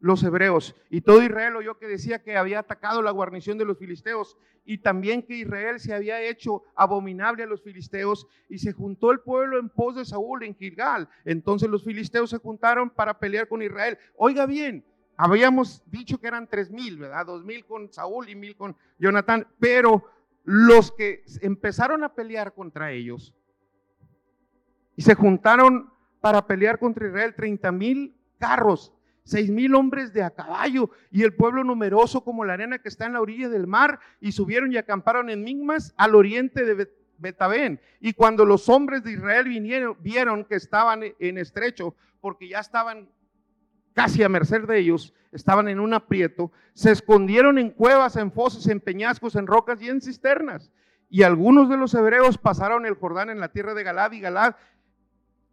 los 0.00 0.22
hebreos. 0.22 0.76
Y 0.90 1.00
todo 1.00 1.22
Israel 1.22 1.56
oyó 1.56 1.78
que 1.78 1.88
decía 1.88 2.22
que 2.22 2.36
había 2.36 2.58
atacado 2.58 3.00
la 3.00 3.10
guarnición 3.10 3.56
de 3.56 3.64
los 3.64 3.78
filisteos 3.78 4.36
y 4.66 4.76
también 4.76 5.22
que 5.22 5.34
Israel 5.34 5.80
se 5.80 5.94
había 5.94 6.20
hecho 6.20 6.62
abominable 6.76 7.44
a 7.44 7.46
los 7.46 7.62
filisteos 7.62 8.26
y 8.50 8.58
se 8.58 8.72
juntó 8.72 9.12
el 9.12 9.20
pueblo 9.20 9.58
en 9.58 9.70
pos 9.70 9.96
de 9.96 10.04
Saúl 10.04 10.42
en 10.44 10.54
Gilgal. 10.54 11.08
Entonces 11.24 11.70
los 11.70 11.84
filisteos 11.84 12.28
se 12.28 12.36
juntaron 12.36 12.90
para 12.90 13.18
pelear 13.18 13.48
con 13.48 13.62
Israel. 13.62 13.96
Oiga 14.14 14.44
bien, 14.44 14.84
habíamos 15.16 15.82
dicho 15.86 16.20
que 16.20 16.28
eran 16.28 16.46
tres 16.46 16.70
mil, 16.70 16.98
¿verdad? 16.98 17.24
Dos 17.24 17.46
mil 17.46 17.64
con 17.64 17.90
Saúl 17.90 18.28
y 18.28 18.34
mil 18.34 18.54
con 18.56 18.76
Jonatán, 18.98 19.46
pero 19.58 20.04
los 20.50 20.92
que 20.92 21.24
empezaron 21.42 22.04
a 22.04 22.14
pelear 22.14 22.54
contra 22.54 22.90
ellos 22.90 23.34
y 24.96 25.02
se 25.02 25.14
juntaron 25.14 25.92
para 26.22 26.46
pelear 26.46 26.78
contra 26.78 27.06
Israel 27.06 27.34
30 27.34 27.70
mil 27.70 28.16
carros, 28.38 28.94
6 29.24 29.50
mil 29.50 29.74
hombres 29.74 30.14
de 30.14 30.22
a 30.22 30.30
caballo 30.30 30.88
y 31.10 31.22
el 31.22 31.34
pueblo 31.34 31.64
numeroso 31.64 32.24
como 32.24 32.46
la 32.46 32.54
arena 32.54 32.78
que 32.78 32.88
está 32.88 33.04
en 33.04 33.12
la 33.12 33.20
orilla 33.20 33.50
del 33.50 33.66
mar 33.66 34.00
y 34.22 34.32
subieron 34.32 34.72
y 34.72 34.78
acamparon 34.78 35.28
en 35.28 35.44
Migmas 35.44 35.92
al 35.98 36.14
oriente 36.14 36.64
de 36.64 36.90
Betabén. 37.18 37.78
Y 38.00 38.14
cuando 38.14 38.46
los 38.46 38.70
hombres 38.70 39.04
de 39.04 39.12
Israel 39.12 39.50
vinieron, 39.50 39.98
vieron 40.00 40.46
que 40.46 40.54
estaban 40.54 41.02
en 41.18 41.36
estrecho, 41.36 41.94
porque 42.22 42.48
ya 42.48 42.60
estaban 42.60 43.10
casi 43.98 44.22
a 44.22 44.28
merced 44.28 44.62
de 44.62 44.78
ellos, 44.78 45.12
estaban 45.32 45.66
en 45.66 45.80
un 45.80 45.92
aprieto, 45.92 46.52
se 46.72 46.92
escondieron 46.92 47.58
en 47.58 47.70
cuevas, 47.70 48.14
en 48.14 48.30
fosas, 48.30 48.68
en 48.68 48.78
peñascos, 48.78 49.34
en 49.34 49.48
rocas 49.48 49.82
y 49.82 49.88
en 49.88 50.00
cisternas. 50.00 50.70
Y 51.10 51.24
algunos 51.24 51.68
de 51.68 51.76
los 51.76 51.92
hebreos 51.94 52.38
pasaron 52.38 52.86
el 52.86 52.94
Jordán 52.94 53.28
en 53.28 53.40
la 53.40 53.48
tierra 53.48 53.74
de 53.74 53.82
Galad 53.82 54.12
y 54.12 54.20
Galad 54.20 54.54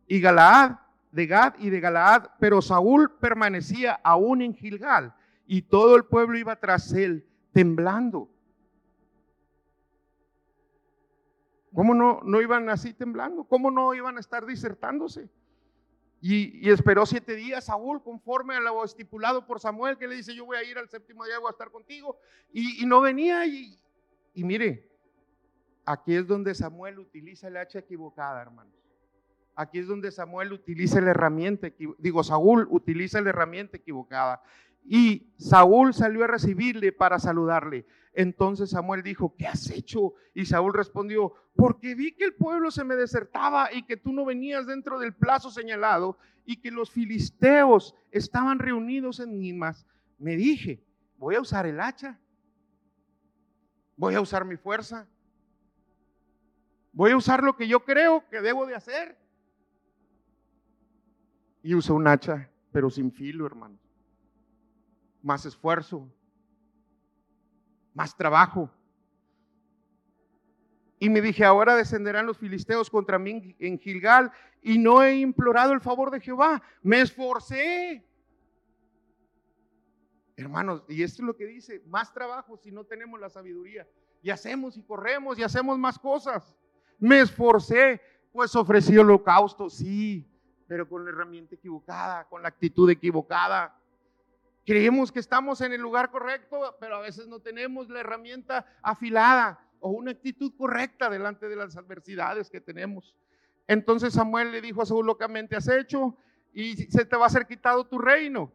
y 0.06 0.22
Galaad, 0.22 0.74
de 1.12 1.26
Gad 1.26 1.56
y 1.58 1.72
de 1.72 1.80
Galaad, 1.80 2.28
pero 2.40 2.62
Saúl 2.62 3.18
permanecía 3.20 4.00
aún 4.04 4.44
en 4.44 4.54
Gilgal 4.54 5.16
y 5.48 5.64
todo 5.64 5.96
el 5.96 6.06
pueblo 6.06 6.38
iba 6.38 6.56
tras 6.58 6.94
él 6.94 7.26
temblando. 7.52 8.30
¿Cómo 11.74 11.96
no, 11.96 12.22
no 12.24 12.42
iban 12.42 12.70
así 12.70 12.94
temblando? 12.94 13.46
¿Cómo 13.46 13.72
no 13.72 13.96
iban 13.96 14.18
a 14.18 14.20
estar 14.20 14.46
disertándose? 14.46 15.32
Y, 16.22 16.70
esperó 16.70 17.06
siete 17.06 17.36
días 17.36 17.66
Saúl 17.66 18.02
conforme 18.02 18.56
a 18.56 18.60
lo 18.60 18.84
estipulado 18.84 19.46
por 19.46 19.60
Samuel, 19.60 19.98
que 19.98 20.08
le 20.08 20.16
dice, 20.16 20.34
yo 20.34 20.46
voy 20.46 20.58
a 20.58 20.64
ir 20.64 20.78
al 20.78 20.90
séptimo 20.90 21.26
día, 21.26 21.40
voy 21.40 21.50
a 21.50 21.52
estar 21.52 21.70
contigo. 21.70 22.18
Y, 22.52 22.86
no 22.86 23.02
venía. 23.02 23.46
Y, 23.46 23.78
y 24.34 24.44
mire, 24.44 24.90
aquí 25.86 26.16
es 26.16 26.28
donde 26.28 26.56
Samuel 26.56 27.00
utiliza 27.00 27.48
el 27.48 27.58
hacha 27.58 27.80
equivocada, 27.80 28.42
hermanos. 28.42 28.74
Aquí 29.56 29.80
es 29.80 29.88
donde 29.88 30.12
Samuel 30.12 30.52
utiliza 30.52 31.00
la 31.00 31.12
herramienta, 31.12 31.72
digo, 31.98 32.24
Saúl 32.24 32.68
utiliza 32.70 33.22
la 33.22 33.30
herramienta 33.30 33.78
equivocada. 33.78 34.42
Y 34.88 35.34
Saúl 35.38 35.94
salió 35.94 36.24
a 36.24 36.28
recibirle 36.28 36.92
para 36.92 37.18
saludarle. 37.20 37.86
Entonces 38.14 38.70
Samuel 38.70 39.04
dijo, 39.04 39.36
¿qué 39.36 39.48
has 39.48 39.70
hecho? 39.70 40.14
Y 40.34 40.46
Saúl 40.46 40.74
respondió, 40.74 41.34
porque 41.56 41.96
vi 41.96 42.14
que 42.14 42.24
el 42.24 42.34
pueblo 42.34 42.72
se 42.72 42.84
me 42.84 42.96
desertaba 42.96 43.74
y 43.74 43.84
que 43.84 43.98
tú 43.98 44.14
no 44.14 44.24
venías 44.26 44.68
dentro 44.68 45.00
del 45.00 45.14
plazo 45.14 45.50
señalado 45.50 46.18
y 46.46 46.58
que 46.58 46.72
los 46.72 46.92
filisteos 46.92 47.96
estaban 48.12 48.60
reunidos 48.60 49.20
en 49.20 49.40
Nimas. 49.40 49.86
Me 50.18 50.38
dije, 50.38 50.82
voy 51.18 51.36
a 51.36 51.42
usar 51.42 51.66
el 51.66 51.80
hacha, 51.80 52.20
voy 53.98 54.16
a 54.16 54.22
usar 54.22 54.46
mi 54.46 54.56
fuerza, 54.56 55.08
voy 56.94 57.12
a 57.12 57.18
usar 57.18 57.44
lo 57.44 57.58
que 57.58 57.68
yo 57.68 57.84
creo 57.84 58.24
que 58.30 58.40
debo 58.40 58.66
de 58.66 58.76
hacer. 58.76 59.18
Y 61.64 61.74
usé 61.74 61.92
un 61.92 62.08
hacha, 62.08 62.50
pero 62.72 62.90
sin 62.92 63.12
filo, 63.12 63.46
hermano. 63.46 63.78
Más 65.26 65.44
esfuerzo, 65.44 66.08
más 67.96 68.16
trabajo. 68.16 68.70
Y 71.00 71.10
me 71.10 71.20
dije, 71.20 71.44
ahora 71.44 71.76
descenderán 71.76 72.28
los 72.28 72.38
filisteos 72.38 72.92
contra 72.92 73.18
mí 73.18 73.56
en 73.58 73.80
Gilgal 73.80 74.32
y 74.62 74.78
no 74.78 75.02
he 75.02 75.18
implorado 75.18 75.74
el 75.74 75.82
favor 75.82 76.12
de 76.12 76.22
Jehová, 76.22 76.62
me 76.84 77.02
esforcé. 77.02 78.06
Hermanos, 80.36 80.84
y 80.88 81.02
esto 81.02 81.24
es 81.24 81.26
lo 81.26 81.36
que 81.36 81.48
dice, 81.48 81.82
más 81.88 82.14
trabajo 82.14 82.56
si 82.58 82.72
no 82.72 82.84
tenemos 82.84 83.20
la 83.20 83.30
sabiduría. 83.30 83.88
Y 84.22 84.30
hacemos 84.30 84.78
y 84.78 84.84
corremos 84.84 85.40
y 85.40 85.44
hacemos 85.44 85.80
más 85.80 85.98
cosas. 85.98 86.56
Me 87.00 87.22
esforcé, 87.22 88.00
pues 88.32 88.56
ofrecí 88.56 88.96
holocausto, 88.96 89.72
sí, 89.72 90.24
pero 90.68 90.88
con 90.88 91.04
la 91.04 91.10
herramienta 91.10 91.56
equivocada, 91.56 92.26
con 92.26 92.44
la 92.44 92.50
actitud 92.50 92.88
equivocada. 92.92 93.76
Creemos 94.66 95.12
que 95.12 95.20
estamos 95.20 95.62
en 95.62 95.74
el 95.74 95.82
lugar 95.82 96.10
correcto, 96.10 96.76
pero 96.80 96.96
a 96.96 97.02
veces 97.02 97.28
no 97.28 97.40
tenemos 97.40 97.88
la 97.90 98.00
herramienta 98.00 98.66
afilada 98.82 99.60
o 99.80 99.92
una 99.92 100.12
actitud 100.12 100.54
correcta 100.58 101.10
delante 101.10 101.48
de 101.48 101.56
las 101.56 101.78
adversidades 101.78 102.50
que 102.50 102.60
tenemos. 102.60 103.16
Entonces 103.68 104.14
Samuel 104.14 104.52
le 104.52 104.62
dijo 104.62 104.82
a 104.82 104.86
Saúl 104.86 105.06
locamente, 105.06 105.56
has 105.56 105.68
hecho 105.68 106.18
y 106.52 106.76
se 106.76 107.06
te 107.06 107.16
va 107.16 107.28
a 107.28 107.30
ser 107.30 107.46
quitado 107.46 107.86
tu 107.86 108.00
reino 108.00 108.52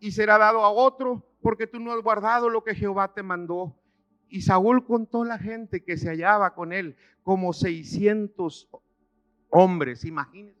y 0.00 0.10
será 0.10 0.38
dado 0.38 0.64
a 0.64 0.70
otro 0.70 1.24
porque 1.40 1.66
tú 1.66 1.78
no 1.78 1.92
has 1.92 2.02
guardado 2.02 2.50
lo 2.50 2.64
que 2.64 2.74
Jehová 2.74 3.14
te 3.14 3.22
mandó. 3.22 3.76
Y 4.28 4.42
Saúl 4.42 4.84
contó 4.84 5.24
la 5.24 5.38
gente 5.38 5.84
que 5.84 5.96
se 5.96 6.08
hallaba 6.08 6.54
con 6.54 6.72
él 6.72 6.96
como 7.22 7.52
600 7.52 8.68
hombres, 9.50 10.04
imagínense. 10.04 10.58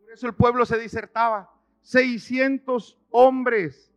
Por 0.00 0.12
eso 0.12 0.26
el 0.26 0.34
pueblo 0.34 0.64
se 0.64 0.78
disertaba. 0.78 1.50
600 1.82 2.98
hombres. 3.10 3.92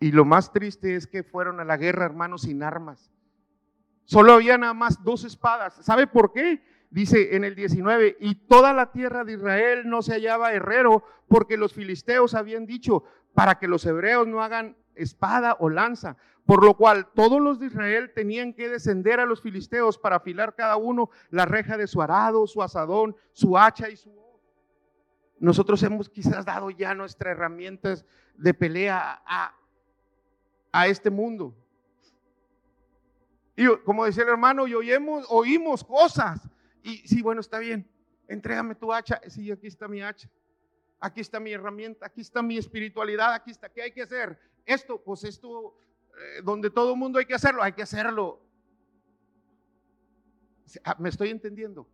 Y 0.00 0.12
lo 0.12 0.24
más 0.24 0.52
triste 0.52 0.96
es 0.96 1.06
que 1.06 1.22
fueron 1.22 1.60
a 1.60 1.64
la 1.64 1.76
guerra, 1.76 2.04
hermanos, 2.04 2.42
sin 2.42 2.62
armas. 2.62 3.10
Solo 4.04 4.34
había 4.34 4.58
nada 4.58 4.74
más 4.74 5.02
dos 5.02 5.24
espadas. 5.24 5.74
¿Sabe 5.82 6.06
por 6.06 6.32
qué? 6.32 6.62
dice 6.94 7.34
en 7.34 7.42
el 7.42 7.56
19, 7.56 8.18
y 8.20 8.36
toda 8.46 8.72
la 8.72 8.92
tierra 8.92 9.24
de 9.24 9.32
Israel 9.32 9.82
no 9.84 10.00
se 10.00 10.12
hallaba 10.12 10.52
herrero, 10.52 11.02
porque 11.26 11.56
los 11.56 11.74
filisteos 11.74 12.34
habían 12.34 12.66
dicho, 12.66 13.02
para 13.34 13.56
que 13.56 13.66
los 13.66 13.84
hebreos 13.84 14.28
no 14.28 14.44
hagan 14.44 14.76
espada 14.94 15.56
o 15.58 15.70
lanza, 15.70 16.16
por 16.46 16.64
lo 16.64 16.76
cual 16.76 17.08
todos 17.12 17.40
los 17.40 17.58
de 17.58 17.66
Israel 17.66 18.12
tenían 18.14 18.52
que 18.52 18.68
descender 18.68 19.18
a 19.18 19.26
los 19.26 19.42
filisteos 19.42 19.98
para 19.98 20.16
afilar 20.16 20.54
cada 20.54 20.76
uno 20.76 21.10
la 21.30 21.46
reja 21.46 21.76
de 21.76 21.88
su 21.88 22.00
arado, 22.00 22.46
su 22.46 22.62
asadón, 22.62 23.16
su 23.32 23.58
hacha 23.58 23.88
y 23.90 23.96
su 23.96 24.10
nosotros 25.38 25.82
hemos 25.82 26.08
quizás 26.08 26.44
dado 26.44 26.70
ya 26.70 26.94
nuestras 26.94 27.32
herramientas 27.32 28.04
de 28.36 28.54
pelea 28.54 29.22
a, 29.26 30.86
este 30.86 31.10
mundo. 31.10 31.54
Y 33.56 33.66
como 33.84 34.04
decía 34.04 34.24
el 34.24 34.30
hermano, 34.30 34.66
y 34.66 34.74
oímos, 34.74 35.24
oímos 35.28 35.84
cosas. 35.84 36.40
Y 36.82 36.98
sí, 37.06 37.22
bueno, 37.22 37.40
está 37.40 37.58
bien. 37.58 37.88
Entrégame 38.26 38.74
tu 38.74 38.92
hacha. 38.92 39.20
Sí, 39.28 39.50
aquí 39.50 39.68
está 39.68 39.86
mi 39.86 40.02
hacha. 40.02 40.28
Aquí 40.98 41.20
está 41.20 41.38
mi 41.38 41.52
herramienta. 41.52 42.06
Aquí 42.06 42.20
está 42.20 42.42
mi 42.42 42.58
espiritualidad. 42.58 43.32
Aquí 43.32 43.52
está. 43.52 43.68
¿Qué 43.68 43.82
hay 43.82 43.92
que 43.92 44.02
hacer? 44.02 44.38
Esto, 44.66 45.00
pues 45.00 45.22
esto, 45.24 45.76
eh, 46.16 46.40
donde 46.42 46.70
todo 46.70 46.96
mundo 46.96 47.18
hay 47.18 47.26
que 47.26 47.34
hacerlo, 47.34 47.62
hay 47.62 47.72
que 47.72 47.82
hacerlo. 47.82 48.40
Ah, 50.82 50.96
¿Me 50.98 51.08
estoy 51.10 51.30
entendiendo? 51.30 51.86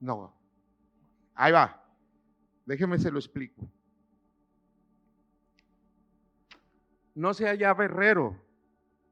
No. 0.00 0.34
Ahí 1.34 1.52
va. 1.52 1.83
Déjeme 2.66 2.98
se 2.98 3.10
lo 3.10 3.18
explico. 3.18 3.68
No 7.14 7.34
se 7.34 7.46
hallaba 7.46 7.84
herrero, 7.84 8.36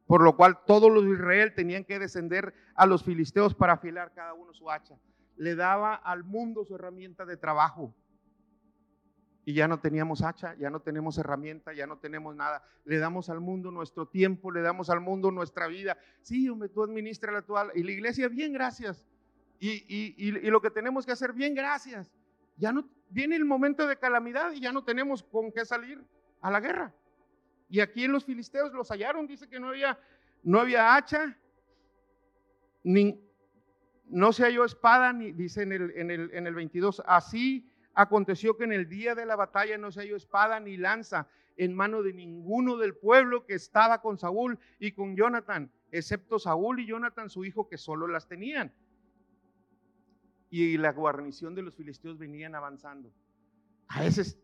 por 0.07 0.23
lo 0.23 0.37
cual 0.37 0.65
todos 0.67 0.91
los 0.91 1.05
de 1.05 1.13
Israel 1.13 1.55
tenían 1.55 1.85
que 1.85 1.99
descender 1.99 2.55
a 2.75 2.87
los 2.87 3.05
filisteos 3.05 3.55
para 3.55 3.75
afilar 3.75 4.13
cada 4.13 4.35
uno 4.35 4.53
su 4.53 4.71
hacha. 4.71 4.99
Le 5.37 5.55
daba 5.55 5.95
al 5.95 6.25
mundo 6.25 6.65
su 6.65 6.75
herramienta 6.75 7.25
de 7.25 7.37
trabajo. 7.37 7.95
Y 9.45 9.55
ya 9.55 9.67
no 9.67 9.81
teníamos 9.81 10.23
hacha, 10.23 10.55
ya 10.55 10.71
no 10.71 10.81
tenemos 10.81 11.19
herramienta, 11.19 11.73
ya 11.73 11.87
no 11.87 11.99
tenemos 11.99 12.35
nada. 12.35 12.63
Le 12.85 12.99
damos 12.99 13.29
al 13.29 13.41
mundo 13.41 13.71
nuestro 13.71 14.07
tiempo, 14.07 14.51
le 14.51 14.63
damos 14.63 14.89
al 14.89 15.01
mundo 15.01 15.31
nuestra 15.31 15.67
vida. 15.67 15.99
Sí, 16.23 16.49
hombre, 16.49 16.69
tú 16.69 16.83
administra 16.83 17.33
la 17.33 17.39
actual. 17.39 17.73
Y 17.75 17.83
la 17.83 17.91
iglesia, 17.91 18.29
bien, 18.29 18.53
gracias. 18.53 19.09
Y, 19.59 19.85
y 20.17 20.51
lo 20.51 20.61
que 20.61 20.71
tenemos 20.71 21.07
que 21.07 21.13
hacer, 21.13 21.33
bien, 21.33 21.55
gracias 21.55 22.13
ya 22.57 22.73
no 22.73 22.89
viene 23.09 23.37
el 23.37 23.45
momento 23.45 23.87
de 23.87 23.99
calamidad 23.99 24.53
y 24.53 24.61
ya 24.61 24.73
no 24.73 24.85
tenemos 24.85 25.23
con 25.23 25.53
qué 25.53 25.65
salir 25.65 26.03
a 26.41 26.51
la 26.51 26.61
guerra. 26.61 26.95
Y 27.69 27.81
aquí 27.81 28.05
en 28.05 28.13
los 28.13 28.25
filisteos 28.25 28.73
los 28.73 28.91
hallaron, 28.91 29.27
dice 29.27 29.49
que 29.49 29.61
no 29.61 29.69
había, 29.69 29.99
no 30.43 30.61
había 30.61 30.95
hacha, 30.95 31.37
ni, 32.83 33.21
no 34.07 34.33
se 34.33 34.45
halló 34.45 34.65
espada, 34.65 35.13
ni, 35.13 35.33
dice 35.33 35.63
en 35.63 35.73
el, 35.73 35.91
en, 35.97 36.11
el, 36.11 36.31
en 36.35 36.47
el 36.47 36.55
22, 36.55 37.03
así 37.07 37.71
aconteció 37.95 38.57
que 38.57 38.65
en 38.65 38.73
el 38.73 38.89
día 38.89 39.15
de 39.15 39.27
la 39.27 39.37
batalla 39.37 39.79
no 39.79 39.91
se 39.91 40.01
halló 40.01 40.17
espada 40.17 40.61
ni 40.61 40.77
lanza 40.77 41.29
en 41.57 41.75
mano 41.75 42.03
de 42.03 42.15
ninguno 42.15 42.77
del 42.77 42.95
pueblo 42.95 43.45
que 43.45 43.55
estaba 43.55 44.01
con 44.01 44.19
Saúl 44.19 44.59
y 44.79 44.93
con 44.93 45.17
Jonathan, 45.17 45.71
excepto 45.91 46.39
Saúl 46.39 46.81
y 46.81 46.87
Jonathan 46.87 47.29
su 47.29 47.45
hijo 47.45 47.69
que 47.69 47.77
solo 47.77 48.07
las 48.07 48.27
tenían 48.27 48.73
y 50.53 50.77
la 50.77 50.93
guarnición 50.93 51.55
de 51.55 51.63
los 51.63 51.75
filisteos 51.75 52.19
venían 52.19 52.55
avanzando. 52.55 53.11
A 53.89 54.03
veces, 54.03 54.39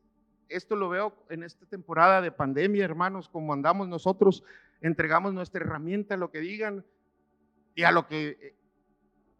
esto 0.48 0.74
lo 0.74 0.88
veo 0.88 1.14
en 1.28 1.42
esta 1.42 1.66
temporada 1.66 2.22
de 2.22 2.32
pandemia, 2.32 2.82
hermanos, 2.82 3.28
como 3.28 3.52
andamos 3.52 3.88
nosotros, 3.88 4.42
entregamos 4.80 5.34
nuestra 5.34 5.62
herramienta 5.62 6.14
a 6.14 6.16
lo 6.16 6.30
que 6.30 6.38
digan 6.38 6.82
y 7.74 7.82
a 7.82 7.92
lo 7.92 8.06
que 8.06 8.38
eh, 8.40 8.56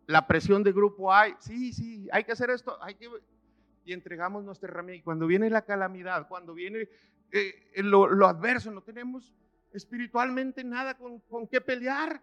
la 0.07 0.26
presión 0.26 0.62
de 0.62 0.72
grupo 0.72 1.11
hay. 1.11 1.33
Sí, 1.38 1.72
sí, 1.72 2.07
hay 2.12 2.24
que 2.24 2.33
hacer 2.33 2.50
esto, 2.50 2.76
hay 2.83 2.96
que... 2.96 3.09
Y 3.87 3.94
entregamos 3.94 4.44
nuestra 4.44 4.68
herramienta. 4.68 5.00
Y 5.00 5.02
cuando 5.02 5.26
viene 5.26 5.48
la 5.48 5.62
calamidad, 5.62 6.28
cuando 6.28 6.52
viene 6.52 6.87
eh, 7.33 7.54
lo, 7.76 8.26
adverso, 8.26 8.70
no 8.70 8.83
tenemos 8.83 9.33
espiritualmente 9.72 10.62
nada 10.64 10.98
con, 10.98 11.20
con 11.20 11.46
qué 11.46 11.62
pelear 11.62 12.22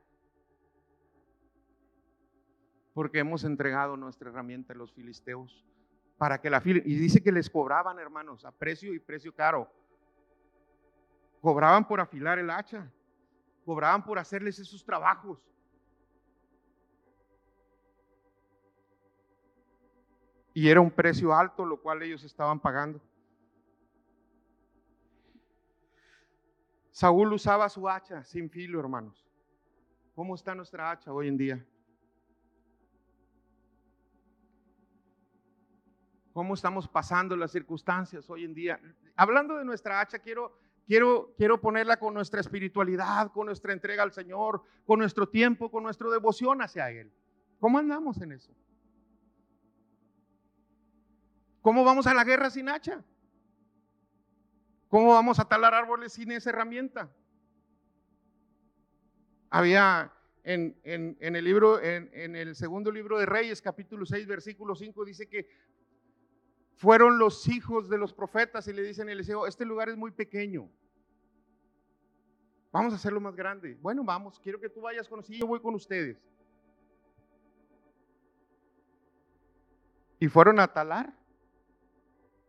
porque 2.95 3.19
hemos 3.19 3.43
entregado 3.43 3.97
nuestra 3.97 4.29
herramienta 4.29 4.71
a 4.71 4.77
los 4.77 4.93
filisteos 4.93 5.61
para 6.17 6.39
que 6.39 6.49
la 6.49 6.61
filen. 6.61 6.81
Y 6.85 6.95
dice 6.95 7.21
que 7.21 7.29
les 7.29 7.49
cobraban, 7.49 7.99
hermanos, 7.99 8.45
a 8.45 8.53
precio 8.53 8.93
y 8.93 8.99
precio 8.99 9.35
caro. 9.35 9.69
Cobraban 11.41 11.85
por 11.85 11.99
afilar 11.99 12.39
el 12.39 12.49
hacha, 12.49 12.89
cobraban 13.65 14.01
por 14.01 14.17
hacerles 14.17 14.59
esos 14.59 14.83
trabajos. 14.85 15.37
Y 20.53 20.69
era 20.69 20.79
un 20.79 20.89
precio 20.89 21.35
alto 21.35 21.65
lo 21.65 21.81
cual 21.81 22.01
ellos 22.01 22.23
estaban 22.23 22.61
pagando. 22.61 23.01
Saúl 26.91 27.33
usaba 27.33 27.67
su 27.67 27.89
hacha 27.89 28.23
sin 28.23 28.49
filo, 28.49 28.79
hermanos. 28.79 29.27
¿Cómo 30.15 30.33
está 30.33 30.55
nuestra 30.55 30.91
hacha 30.91 31.11
hoy 31.11 31.27
en 31.27 31.37
día? 31.37 31.65
Cómo 36.35 36.53
estamos 36.53 36.85
pasando 36.89 37.37
las 37.37 37.51
circunstancias 37.51 38.29
hoy 38.29 38.43
en 38.43 38.53
día. 38.53 38.77
Hablando 39.15 39.55
de 39.55 39.63
nuestra 39.63 40.01
hacha, 40.01 40.19
quiero, 40.19 40.59
quiero, 40.85 41.33
quiero 41.37 41.61
ponerla 41.61 41.97
con 41.97 42.13
nuestra 42.13 42.41
espiritualidad, 42.41 43.31
con 43.31 43.45
nuestra 43.45 43.71
entrega 43.71 44.03
al 44.03 44.11
Señor, 44.11 44.61
con 44.85 44.99
nuestro 44.99 45.29
tiempo, 45.29 45.71
con 45.71 45.83
nuestra 45.83 46.09
devoción 46.09 46.61
hacia 46.61 46.91
Él. 46.91 47.09
¿Cómo 47.57 47.79
andamos 47.79 48.21
en 48.21 48.33
eso? 48.33 48.51
¿Cómo 51.61 51.85
vamos 51.85 52.05
a 52.05 52.13
la 52.13 52.25
guerra 52.25 52.49
sin 52.49 52.67
hacha? 52.67 53.01
¿Cómo 54.89 55.13
vamos 55.13 55.39
a 55.39 55.45
talar 55.45 55.73
árboles 55.73 56.11
sin 56.11 56.33
esa 56.33 56.49
herramienta? 56.49 57.09
Había 59.49 60.11
en, 60.43 60.77
en, 60.83 61.35
el 61.37 61.45
libro, 61.45 61.81
en, 61.81 62.09
en, 62.11 62.35
el 62.35 62.57
segundo 62.57 62.91
libro 62.91 63.17
de 63.19 63.25
Reyes, 63.25 63.61
capítulo 63.61 64.05
6, 64.05 64.27
versículo 64.27 64.75
5, 64.75 65.05
dice 65.05 65.29
que 65.29 65.47
fueron 66.75 67.17
los 67.17 67.47
hijos 67.47 67.89
de 67.89 67.97
los 67.97 68.13
profetas 68.13 68.67
y 68.67 68.73
le 68.73 68.83
dicen 68.83 69.07
a 69.09 69.13
Eliseo, 69.13 69.47
este 69.47 69.65
lugar 69.65 69.89
es 69.89 69.97
muy 69.97 70.11
pequeño. 70.11 70.69
Vamos 72.71 72.91
a 72.91 72.97
hacerlo 72.97 73.21
más 73.21 73.35
grande. 73.35 73.77
Bueno, 73.81 74.03
vamos, 74.03 74.39
quiero 74.39 74.59
que 74.59 74.69
tú 74.69 74.81
vayas 74.81 75.07
con 75.07 75.19
nosotros, 75.19 75.39
yo 75.39 75.47
voy 75.47 75.61
con 75.61 75.75
ustedes. 75.75 76.17
Y 80.19 80.27
fueron 80.27 80.59
a 80.59 80.67
talar 80.67 81.13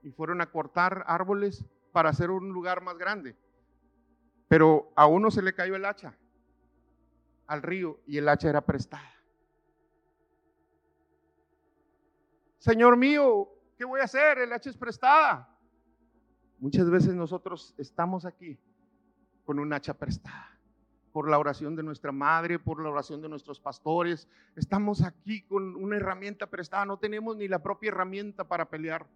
y 0.02 0.10
fueron 0.10 0.40
a 0.40 0.50
cortar 0.50 1.04
árboles 1.06 1.64
para 1.92 2.10
hacer 2.10 2.30
un 2.30 2.48
lugar 2.50 2.82
más 2.82 2.98
grande. 2.98 3.36
Pero 4.48 4.92
a 4.96 5.06
uno 5.06 5.30
se 5.30 5.42
le 5.42 5.54
cayó 5.54 5.76
el 5.76 5.84
hacha 5.84 6.16
al 7.46 7.62
río 7.62 8.00
y 8.06 8.18
el 8.18 8.28
hacha 8.28 8.48
era 8.48 8.60
prestada. 8.60 9.12
Señor 12.58 12.96
mío, 12.96 13.55
¿Qué 13.76 13.84
voy 13.84 14.00
a 14.00 14.04
hacer? 14.04 14.38
El 14.38 14.52
hacha 14.52 14.70
es 14.70 14.76
prestada. 14.76 15.48
Muchas 16.58 16.88
veces 16.88 17.14
nosotros 17.14 17.74
estamos 17.76 18.24
aquí 18.24 18.58
con 19.44 19.58
un 19.58 19.70
hacha 19.72 19.92
prestada. 19.92 20.58
Por 21.12 21.28
la 21.28 21.38
oración 21.38 21.76
de 21.76 21.82
nuestra 21.82 22.10
madre, 22.10 22.58
por 22.58 22.82
la 22.82 22.88
oración 22.88 23.20
de 23.20 23.28
nuestros 23.28 23.60
pastores. 23.60 24.28
Estamos 24.54 25.02
aquí 25.02 25.42
con 25.42 25.76
una 25.76 25.96
herramienta 25.96 26.46
prestada. 26.46 26.86
No 26.86 26.98
tenemos 26.98 27.36
ni 27.36 27.48
la 27.48 27.62
propia 27.62 27.88
herramienta 27.88 28.44
para 28.44 28.70
pelear. 28.70 29.06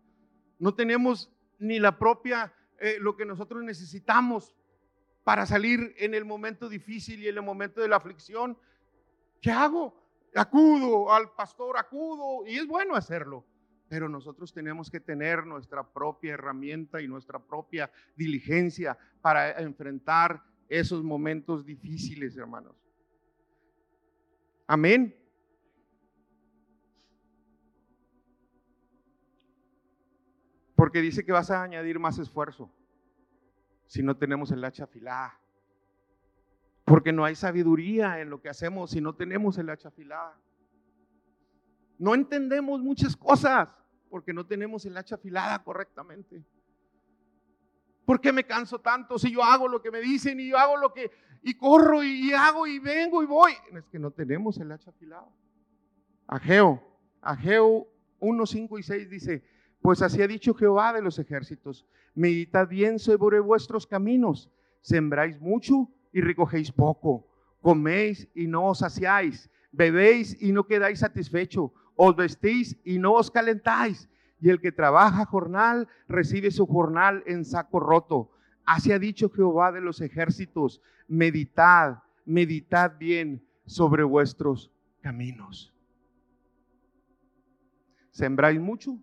No 0.59 0.75
tenemos 0.75 1.33
ni 1.59 1.79
la 1.79 1.99
propia, 1.99 2.53
eh, 2.79 2.97
lo 3.01 3.17
que 3.17 3.25
nosotros 3.25 3.63
necesitamos 3.63 4.55
para 5.25 5.47
salir 5.47 5.95
en 5.99 6.15
el 6.15 6.27
momento 6.27 6.69
difícil 6.69 7.23
y 7.23 7.29
en 7.29 7.37
el 7.37 7.43
momento 7.43 7.81
de 7.81 7.89
la 7.89 7.97
aflicción. 7.97 8.59
¿Qué 9.41 9.51
hago? 9.51 9.95
Acudo 10.35 11.11
al 11.13 11.33
pastor, 11.33 11.79
acudo. 11.79 12.47
Y 12.47 12.59
es 12.59 12.67
bueno 12.67 12.95
hacerlo 12.95 13.47
pero 13.91 14.09
nosotros 14.09 14.53
tenemos 14.53 14.89
que 14.89 15.01
tener 15.01 15.45
nuestra 15.45 15.83
propia 15.83 16.35
herramienta 16.35 17.03
y 17.03 17.09
nuestra 17.09 17.41
propia 17.41 17.91
diligencia 18.15 18.97
para 19.21 19.61
enfrentar 19.61 20.45
esos 20.69 21.03
momentos 21.03 21.67
difíciles, 21.67 22.37
hermanos. 22.37 22.77
Amén. 24.69 25.13
Porque 30.77 31.01
dice 31.01 31.25
que 31.25 31.33
vas 31.33 31.51
a 31.51 31.65
añadir 31.65 31.99
más 31.99 32.17
esfuerzo 32.21 32.73
si 33.89 34.05
no 34.05 34.17
tenemos 34.17 34.53
el 34.53 34.65
hacha 34.65 34.85
afilada. 34.85 35.37
Porque 36.85 37.13
no 37.13 37.25
hay 37.25 37.35
sabiduría 37.35 38.21
en 38.21 38.31
lo 38.31 38.41
que 38.41 38.51
hacemos 38.51 38.93
si 38.93 39.01
no 39.01 39.17
tenemos 39.17 39.59
el 39.59 39.69
hacha 39.69 39.89
afilada. 39.89 40.41
No 41.99 42.15
entendemos 42.15 42.81
muchas 42.81 43.15
cosas 43.15 43.77
porque 44.11 44.33
no 44.33 44.45
tenemos 44.45 44.85
el 44.85 44.97
hacha 44.97 45.15
afilada 45.15 45.63
correctamente. 45.63 46.43
¿Por 48.05 48.21
qué 48.21 48.33
me 48.33 48.45
canso 48.45 48.81
tanto 48.81 49.19
si 49.19 49.31
yo 49.33 49.43
hago 49.45 49.69
lo 49.69 49.81
que 49.81 49.91
me 49.91 50.01
dicen 50.01 50.41
y 50.41 50.49
yo 50.49 50.59
hago 50.59 50.77
lo 50.77 50.93
que, 50.93 51.11
y 51.43 51.55
corro 51.55 52.03
y, 52.03 52.33
hago 52.33 52.67
y 52.67 52.81
vengo 52.81 53.23
y 53.23 53.27
voy? 53.27 53.53
Es 53.73 53.87
que 53.87 53.99
no 53.99 54.11
tenemos 54.11 54.59
el 54.59 54.73
hacha 54.73 54.91
afilada. 54.91 55.29
Ageo, 56.27 56.83
Ageo 57.23 57.87
1, 58.19 58.47
5 58.47 58.79
y 58.79 58.83
6 58.83 59.11
dice, 59.11 59.45
pues 59.81 60.03
así 60.03 60.21
ha 60.23 60.27
dicho 60.27 60.55
Jehová 60.55 60.93
de 60.93 61.03
los 61.03 61.19
ejércitos, 61.19 61.87
meditad 62.15 62.69
bien 62.69 62.99
sobre 62.99 63.41
vuestros 63.41 63.87
caminos, 63.87 64.51
sembráis 64.81 65.41
mucho 65.41 65.89
y 66.13 66.21
recogéis 66.21 66.73
poco, 66.73 67.27
coméis 67.63 68.29
y 68.35 68.47
no 68.47 68.67
os 68.67 68.81
saciáis, 68.81 69.49
bebéis 69.73 70.37
y 70.43 70.53
no 70.53 70.67
quedáis 70.67 70.99
satisfecho, 70.99 71.73
os 71.97 72.17
vestís 72.17 72.77
y 72.85 72.99
no 72.99 73.13
os 73.13 73.31
calentáis, 73.31 74.09
y 74.41 74.49
el 74.49 74.61
que 74.61 74.73
trabaja 74.73 75.27
jornal 75.27 75.89
recibe 76.09 76.51
su 76.51 76.67
jornal 76.67 77.23
en 77.27 77.45
saco 77.45 77.81
roto. 77.81 78.31
Así 78.65 78.93
ha 78.93 78.99
dicho 78.99 79.31
Jehová 79.31 79.73
de 79.73 79.81
los 79.81 80.01
ejércitos, 80.01 80.81
meditad, 81.09 82.03
meditad 82.25 82.97
bien 82.99 83.45
sobre 83.67 84.03
vuestros 84.03 84.71
caminos. 85.01 85.75
Sembráis 88.11 88.61
mucho, 88.61 88.99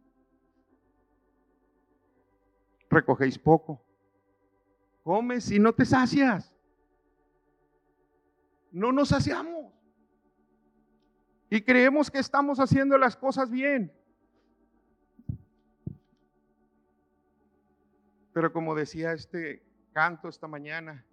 recogéis 2.89 3.37
poco. 3.37 3.81
Comes 5.03 5.51
y 5.51 5.59
no 5.59 5.73
te 5.73 5.85
sacias. 5.85 6.53
No 8.71 8.91
nos 8.91 9.09
saciamos. 9.09 9.76
Y 11.49 11.61
creemos 11.61 12.11
que 12.11 12.19
estamos 12.19 12.59
haciendo 12.59 12.97
las 12.97 13.15
cosas 13.15 13.49
bien. 13.49 13.91
Pero 18.33 18.51
como 18.51 18.75
decía 18.75 19.13
este 19.13 19.63
canto 19.93 20.27
esta 20.27 20.47
mañana, 20.47 21.03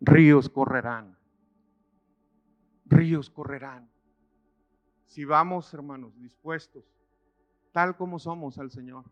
ríos 0.00 0.48
correrán, 0.48 1.16
ríos 2.86 3.30
correrán. 3.30 3.88
Si 5.06 5.24
vamos, 5.24 5.72
hermanos, 5.72 6.18
dispuestos, 6.18 6.84
tal 7.72 7.96
como 7.96 8.18
somos 8.18 8.58
al 8.58 8.70
Señor, 8.70 9.04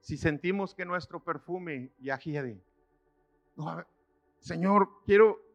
si 0.00 0.16
sentimos 0.16 0.74
que 0.74 0.84
nuestro 0.84 1.22
perfume 1.22 1.92
ya 1.98 2.18
hiede, 2.18 2.62
Señor, 4.38 5.02
quiero 5.04 5.49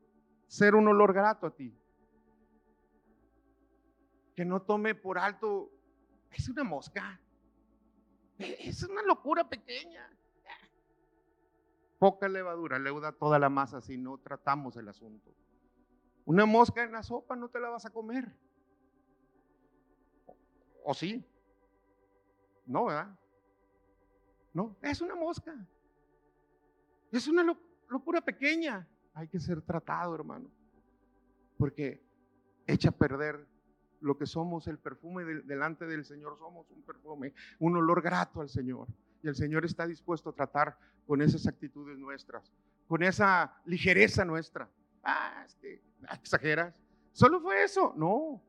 ser 0.55 0.73
un 0.73 0.87
olor 0.87 1.13
grato 1.13 1.47
a 1.47 1.51
ti. 1.51 1.77
Que 4.35 4.45
no 4.45 4.61
tome 4.61 4.95
por 4.95 5.17
alto, 5.17 5.69
es 6.31 6.47
una 6.47 6.63
mosca. 6.63 7.19
Es 8.37 8.83
una 8.83 9.01
locura 9.01 9.47
pequeña. 9.47 10.09
Poca 11.99 12.27
levadura 12.27 12.79
leuda 12.79 13.11
toda 13.11 13.37
la 13.39 13.49
masa 13.49 13.81
si 13.81 13.97
no 13.97 14.17
tratamos 14.17 14.77
el 14.77 14.87
asunto. 14.87 15.33
Una 16.25 16.45
mosca 16.45 16.83
en 16.83 16.93
la 16.93 17.03
sopa 17.03 17.35
no 17.35 17.49
te 17.49 17.59
la 17.59 17.69
vas 17.69 17.85
a 17.85 17.89
comer. 17.89 18.33
¿O 20.83 20.93
sí? 20.93 21.23
No, 22.65 22.85
¿verdad? 22.85 23.17
No, 24.53 24.75
es 24.81 25.01
una 25.01 25.15
mosca. 25.15 25.53
Es 27.11 27.27
una 27.27 27.43
locura 27.89 28.21
pequeña. 28.21 28.87
Hay 29.15 29.27
que 29.29 29.39
ser 29.39 29.61
tratado, 29.61 30.13
hermano. 30.13 30.49
Porque 31.57 32.03
echa 32.67 32.89
a 32.89 32.91
perder 32.91 33.47
lo 34.01 34.17
que 34.17 34.25
somos, 34.25 34.67
el 34.67 34.77
perfume 34.77 35.23
delante 35.23 35.85
del 35.85 36.05
Señor, 36.05 36.37
somos 36.37 36.69
un 36.69 36.83
perfume, 36.83 37.33
un 37.59 37.77
olor 37.77 38.01
grato 38.01 38.41
al 38.41 38.49
Señor. 38.49 38.87
Y 39.23 39.27
el 39.29 39.35
Señor 39.35 39.65
está 39.65 39.87
dispuesto 39.87 40.29
a 40.29 40.35
tratar 40.35 40.77
con 41.07 41.21
esas 41.21 41.47
actitudes 41.47 41.97
nuestras, 41.97 42.51
con 42.87 43.03
esa 43.03 43.55
ligereza 43.65 44.25
nuestra. 44.25 44.69
Ah, 45.01 45.43
es 45.45 45.55
que 45.55 45.81
exageras. 46.13 46.79
Solo 47.13 47.39
fue 47.39 47.63
eso. 47.63 47.93
No. 47.95 48.43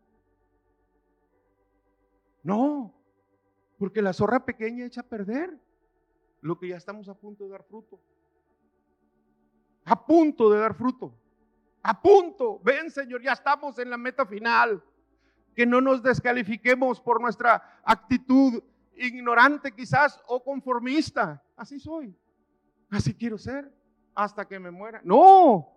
No. 2.43 2.93
Porque 3.79 4.03
la 4.03 4.13
zorra 4.13 4.45
pequeña 4.45 4.85
echa 4.85 5.03
a 5.03 5.09
perder 5.09 5.57
lo 6.41 6.59
que 6.59 6.69
ya 6.69 6.77
estamos 6.77 7.09
a 7.09 7.15
punto 7.15 7.45
de 7.45 7.51
dar 7.51 7.63
fruto. 7.63 8.01
A 9.87 10.05
punto 10.05 10.51
de 10.51 10.59
dar 10.59 10.75
fruto. 10.75 11.15
A 11.83 12.01
punto. 12.01 12.61
Ven, 12.63 12.91
Señor, 12.91 13.23
ya 13.23 13.33
estamos 13.33 13.79
en 13.79 13.89
la 13.89 13.97
meta 13.97 14.27
final 14.27 14.83
que 15.55 15.65
no 15.65 15.81
nos 15.81 16.03
descalifiquemos 16.03 17.01
por 17.01 17.21
nuestra 17.21 17.81
actitud 17.83 18.63
ignorante 18.97 19.73
quizás 19.73 20.21
o 20.27 20.43
conformista. 20.43 21.43
Así 21.57 21.81
soy. 21.81 22.15
Así 22.91 23.15
quiero 23.15 23.39
ser 23.39 23.73
hasta 24.15 24.47
que 24.47 24.59
me 24.59 24.71
muera. 24.71 25.01
No, 25.05 25.69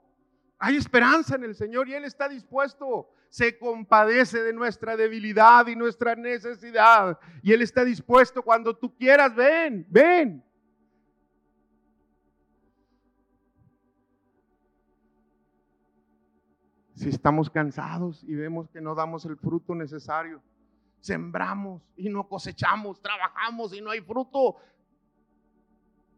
hay 0.58 0.76
esperanza 0.76 1.36
en 1.36 1.44
el 1.44 1.56
Señor 1.56 1.88
y 1.88 1.94
Él 1.94 2.04
está 2.04 2.28
dispuesto. 2.28 3.10
Se 3.30 3.58
compadece 3.60 4.42
de 4.42 4.54
nuestra 4.54 4.98
debilidad 4.98 5.68
y 5.68 5.76
nuestra 5.76 6.16
necesidad. 6.16 7.20
Y 7.44 7.54
Él 7.54 7.62
está 7.62 7.86
dispuesto 7.86 8.42
cuando 8.42 8.76
tú 8.76 8.96
quieras, 8.96 9.36
ven, 9.36 9.86
ven. 9.90 10.44
Si 17.00 17.08
estamos 17.08 17.50
cansados 17.50 18.26
y 18.26 18.36
vemos 18.36 18.70
que 18.70 18.82
no 18.82 18.94
damos 18.94 19.24
el 19.24 19.38
fruto 19.38 19.74
necesario, 19.74 20.42
sembramos 21.00 21.82
y 21.96 22.10
no 22.10 22.28
cosechamos, 22.28 23.02
trabajamos 23.02 23.74
y 23.74 23.80
no 23.80 23.90
hay 23.90 24.02
fruto, 24.02 24.58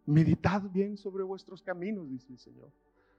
meditad 0.08 0.64
bien 0.64 0.98
sobre 0.98 1.24
vuestros 1.24 1.62
caminos, 1.62 2.10
dice 2.10 2.32
el 2.32 2.40
Señor. 2.40 2.72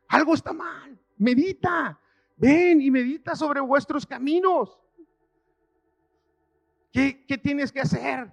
Algo 0.09 0.35
está 0.35 0.53
mal, 0.53 0.99
medita, 1.19 2.01
ven 2.37 2.81
y 2.81 2.91
medita 2.91 3.37
sobre 3.37 3.61
vuestros 3.61 4.05
caminos. 4.05 4.77
¿Qué, 6.91 7.25
qué 7.27 7.39
tienes 7.39 7.71
que 7.71 7.81
hacer? 7.83 8.29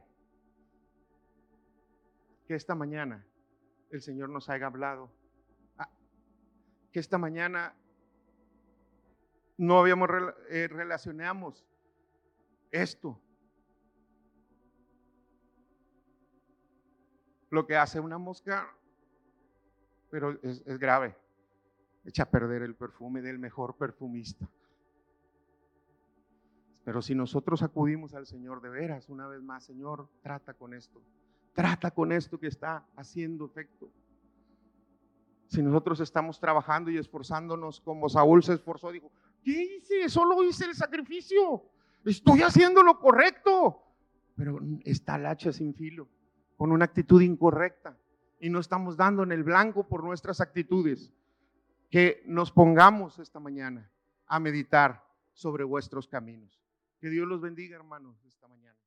Que 2.47 2.55
esta 2.55 2.73
mañana 2.73 3.23
el 3.91 4.01
Señor 4.01 4.29
nos 4.29 4.49
haya 4.49 4.65
hablado. 4.65 5.11
Ah, 5.77 5.87
que 6.91 6.99
esta 6.99 7.19
mañana 7.19 7.75
no 9.59 9.77
habíamos 9.77 10.09
eh, 10.49 10.69
relacionamos 10.69 11.65
esto. 12.71 13.19
Lo 17.49 17.67
que 17.67 17.75
hace 17.75 17.99
una 17.99 18.17
mosca, 18.17 18.73
pero 20.09 20.39
es, 20.43 20.63
es 20.65 20.79
grave. 20.79 21.13
Echa 22.05 22.23
a 22.23 22.31
perder 22.31 22.61
el 22.61 22.73
perfume 22.73 23.21
del 23.21 23.37
mejor 23.37 23.75
perfumista. 23.75 24.47
Pero 26.85 27.01
si 27.01 27.13
nosotros 27.13 27.61
acudimos 27.61 28.13
al 28.13 28.27
Señor 28.27 28.61
de 28.61 28.69
veras, 28.69 29.09
una 29.09 29.27
vez 29.27 29.41
más, 29.41 29.65
Señor, 29.65 30.07
trata 30.21 30.53
con 30.53 30.73
esto. 30.73 31.01
Trata 31.51 31.91
con 31.91 32.13
esto 32.13 32.39
que 32.39 32.47
está 32.47 32.85
haciendo 32.95 33.45
efecto. 33.45 33.91
Si 35.47 35.61
nosotros 35.61 35.99
estamos 35.99 36.39
trabajando 36.39 36.91
y 36.91 36.97
esforzándonos 36.97 37.81
como 37.81 38.07
Saúl 38.07 38.41
se 38.41 38.53
esforzó, 38.53 38.91
dijo, 38.91 39.11
¿Qué 39.43 39.77
hice? 39.77 40.09
Solo 40.09 40.43
hice 40.43 40.65
el 40.65 40.75
sacrificio. 40.75 41.63
Estoy 42.05 42.41
haciendo 42.41 42.83
lo 42.83 42.99
correcto. 42.99 43.83
Pero 44.35 44.59
está 44.83 45.15
el 45.15 45.25
hacha 45.25 45.51
sin 45.51 45.73
filo, 45.73 46.07
con 46.57 46.71
una 46.71 46.85
actitud 46.85 47.21
incorrecta. 47.21 47.97
Y 48.39 48.49
no 48.49 48.59
estamos 48.59 48.95
dando 48.95 49.23
en 49.23 49.31
el 49.31 49.43
blanco 49.43 49.87
por 49.87 50.03
nuestras 50.03 50.39
actitudes. 50.41 51.11
Que 51.89 52.23
nos 52.25 52.51
pongamos 52.51 53.19
esta 53.19 53.39
mañana 53.39 53.91
a 54.27 54.39
meditar 54.39 55.03
sobre 55.33 55.63
vuestros 55.63 56.07
caminos. 56.07 56.61
Que 56.99 57.09
Dios 57.09 57.27
los 57.27 57.41
bendiga, 57.41 57.75
hermanos, 57.75 58.23
esta 58.25 58.47
mañana. 58.47 58.77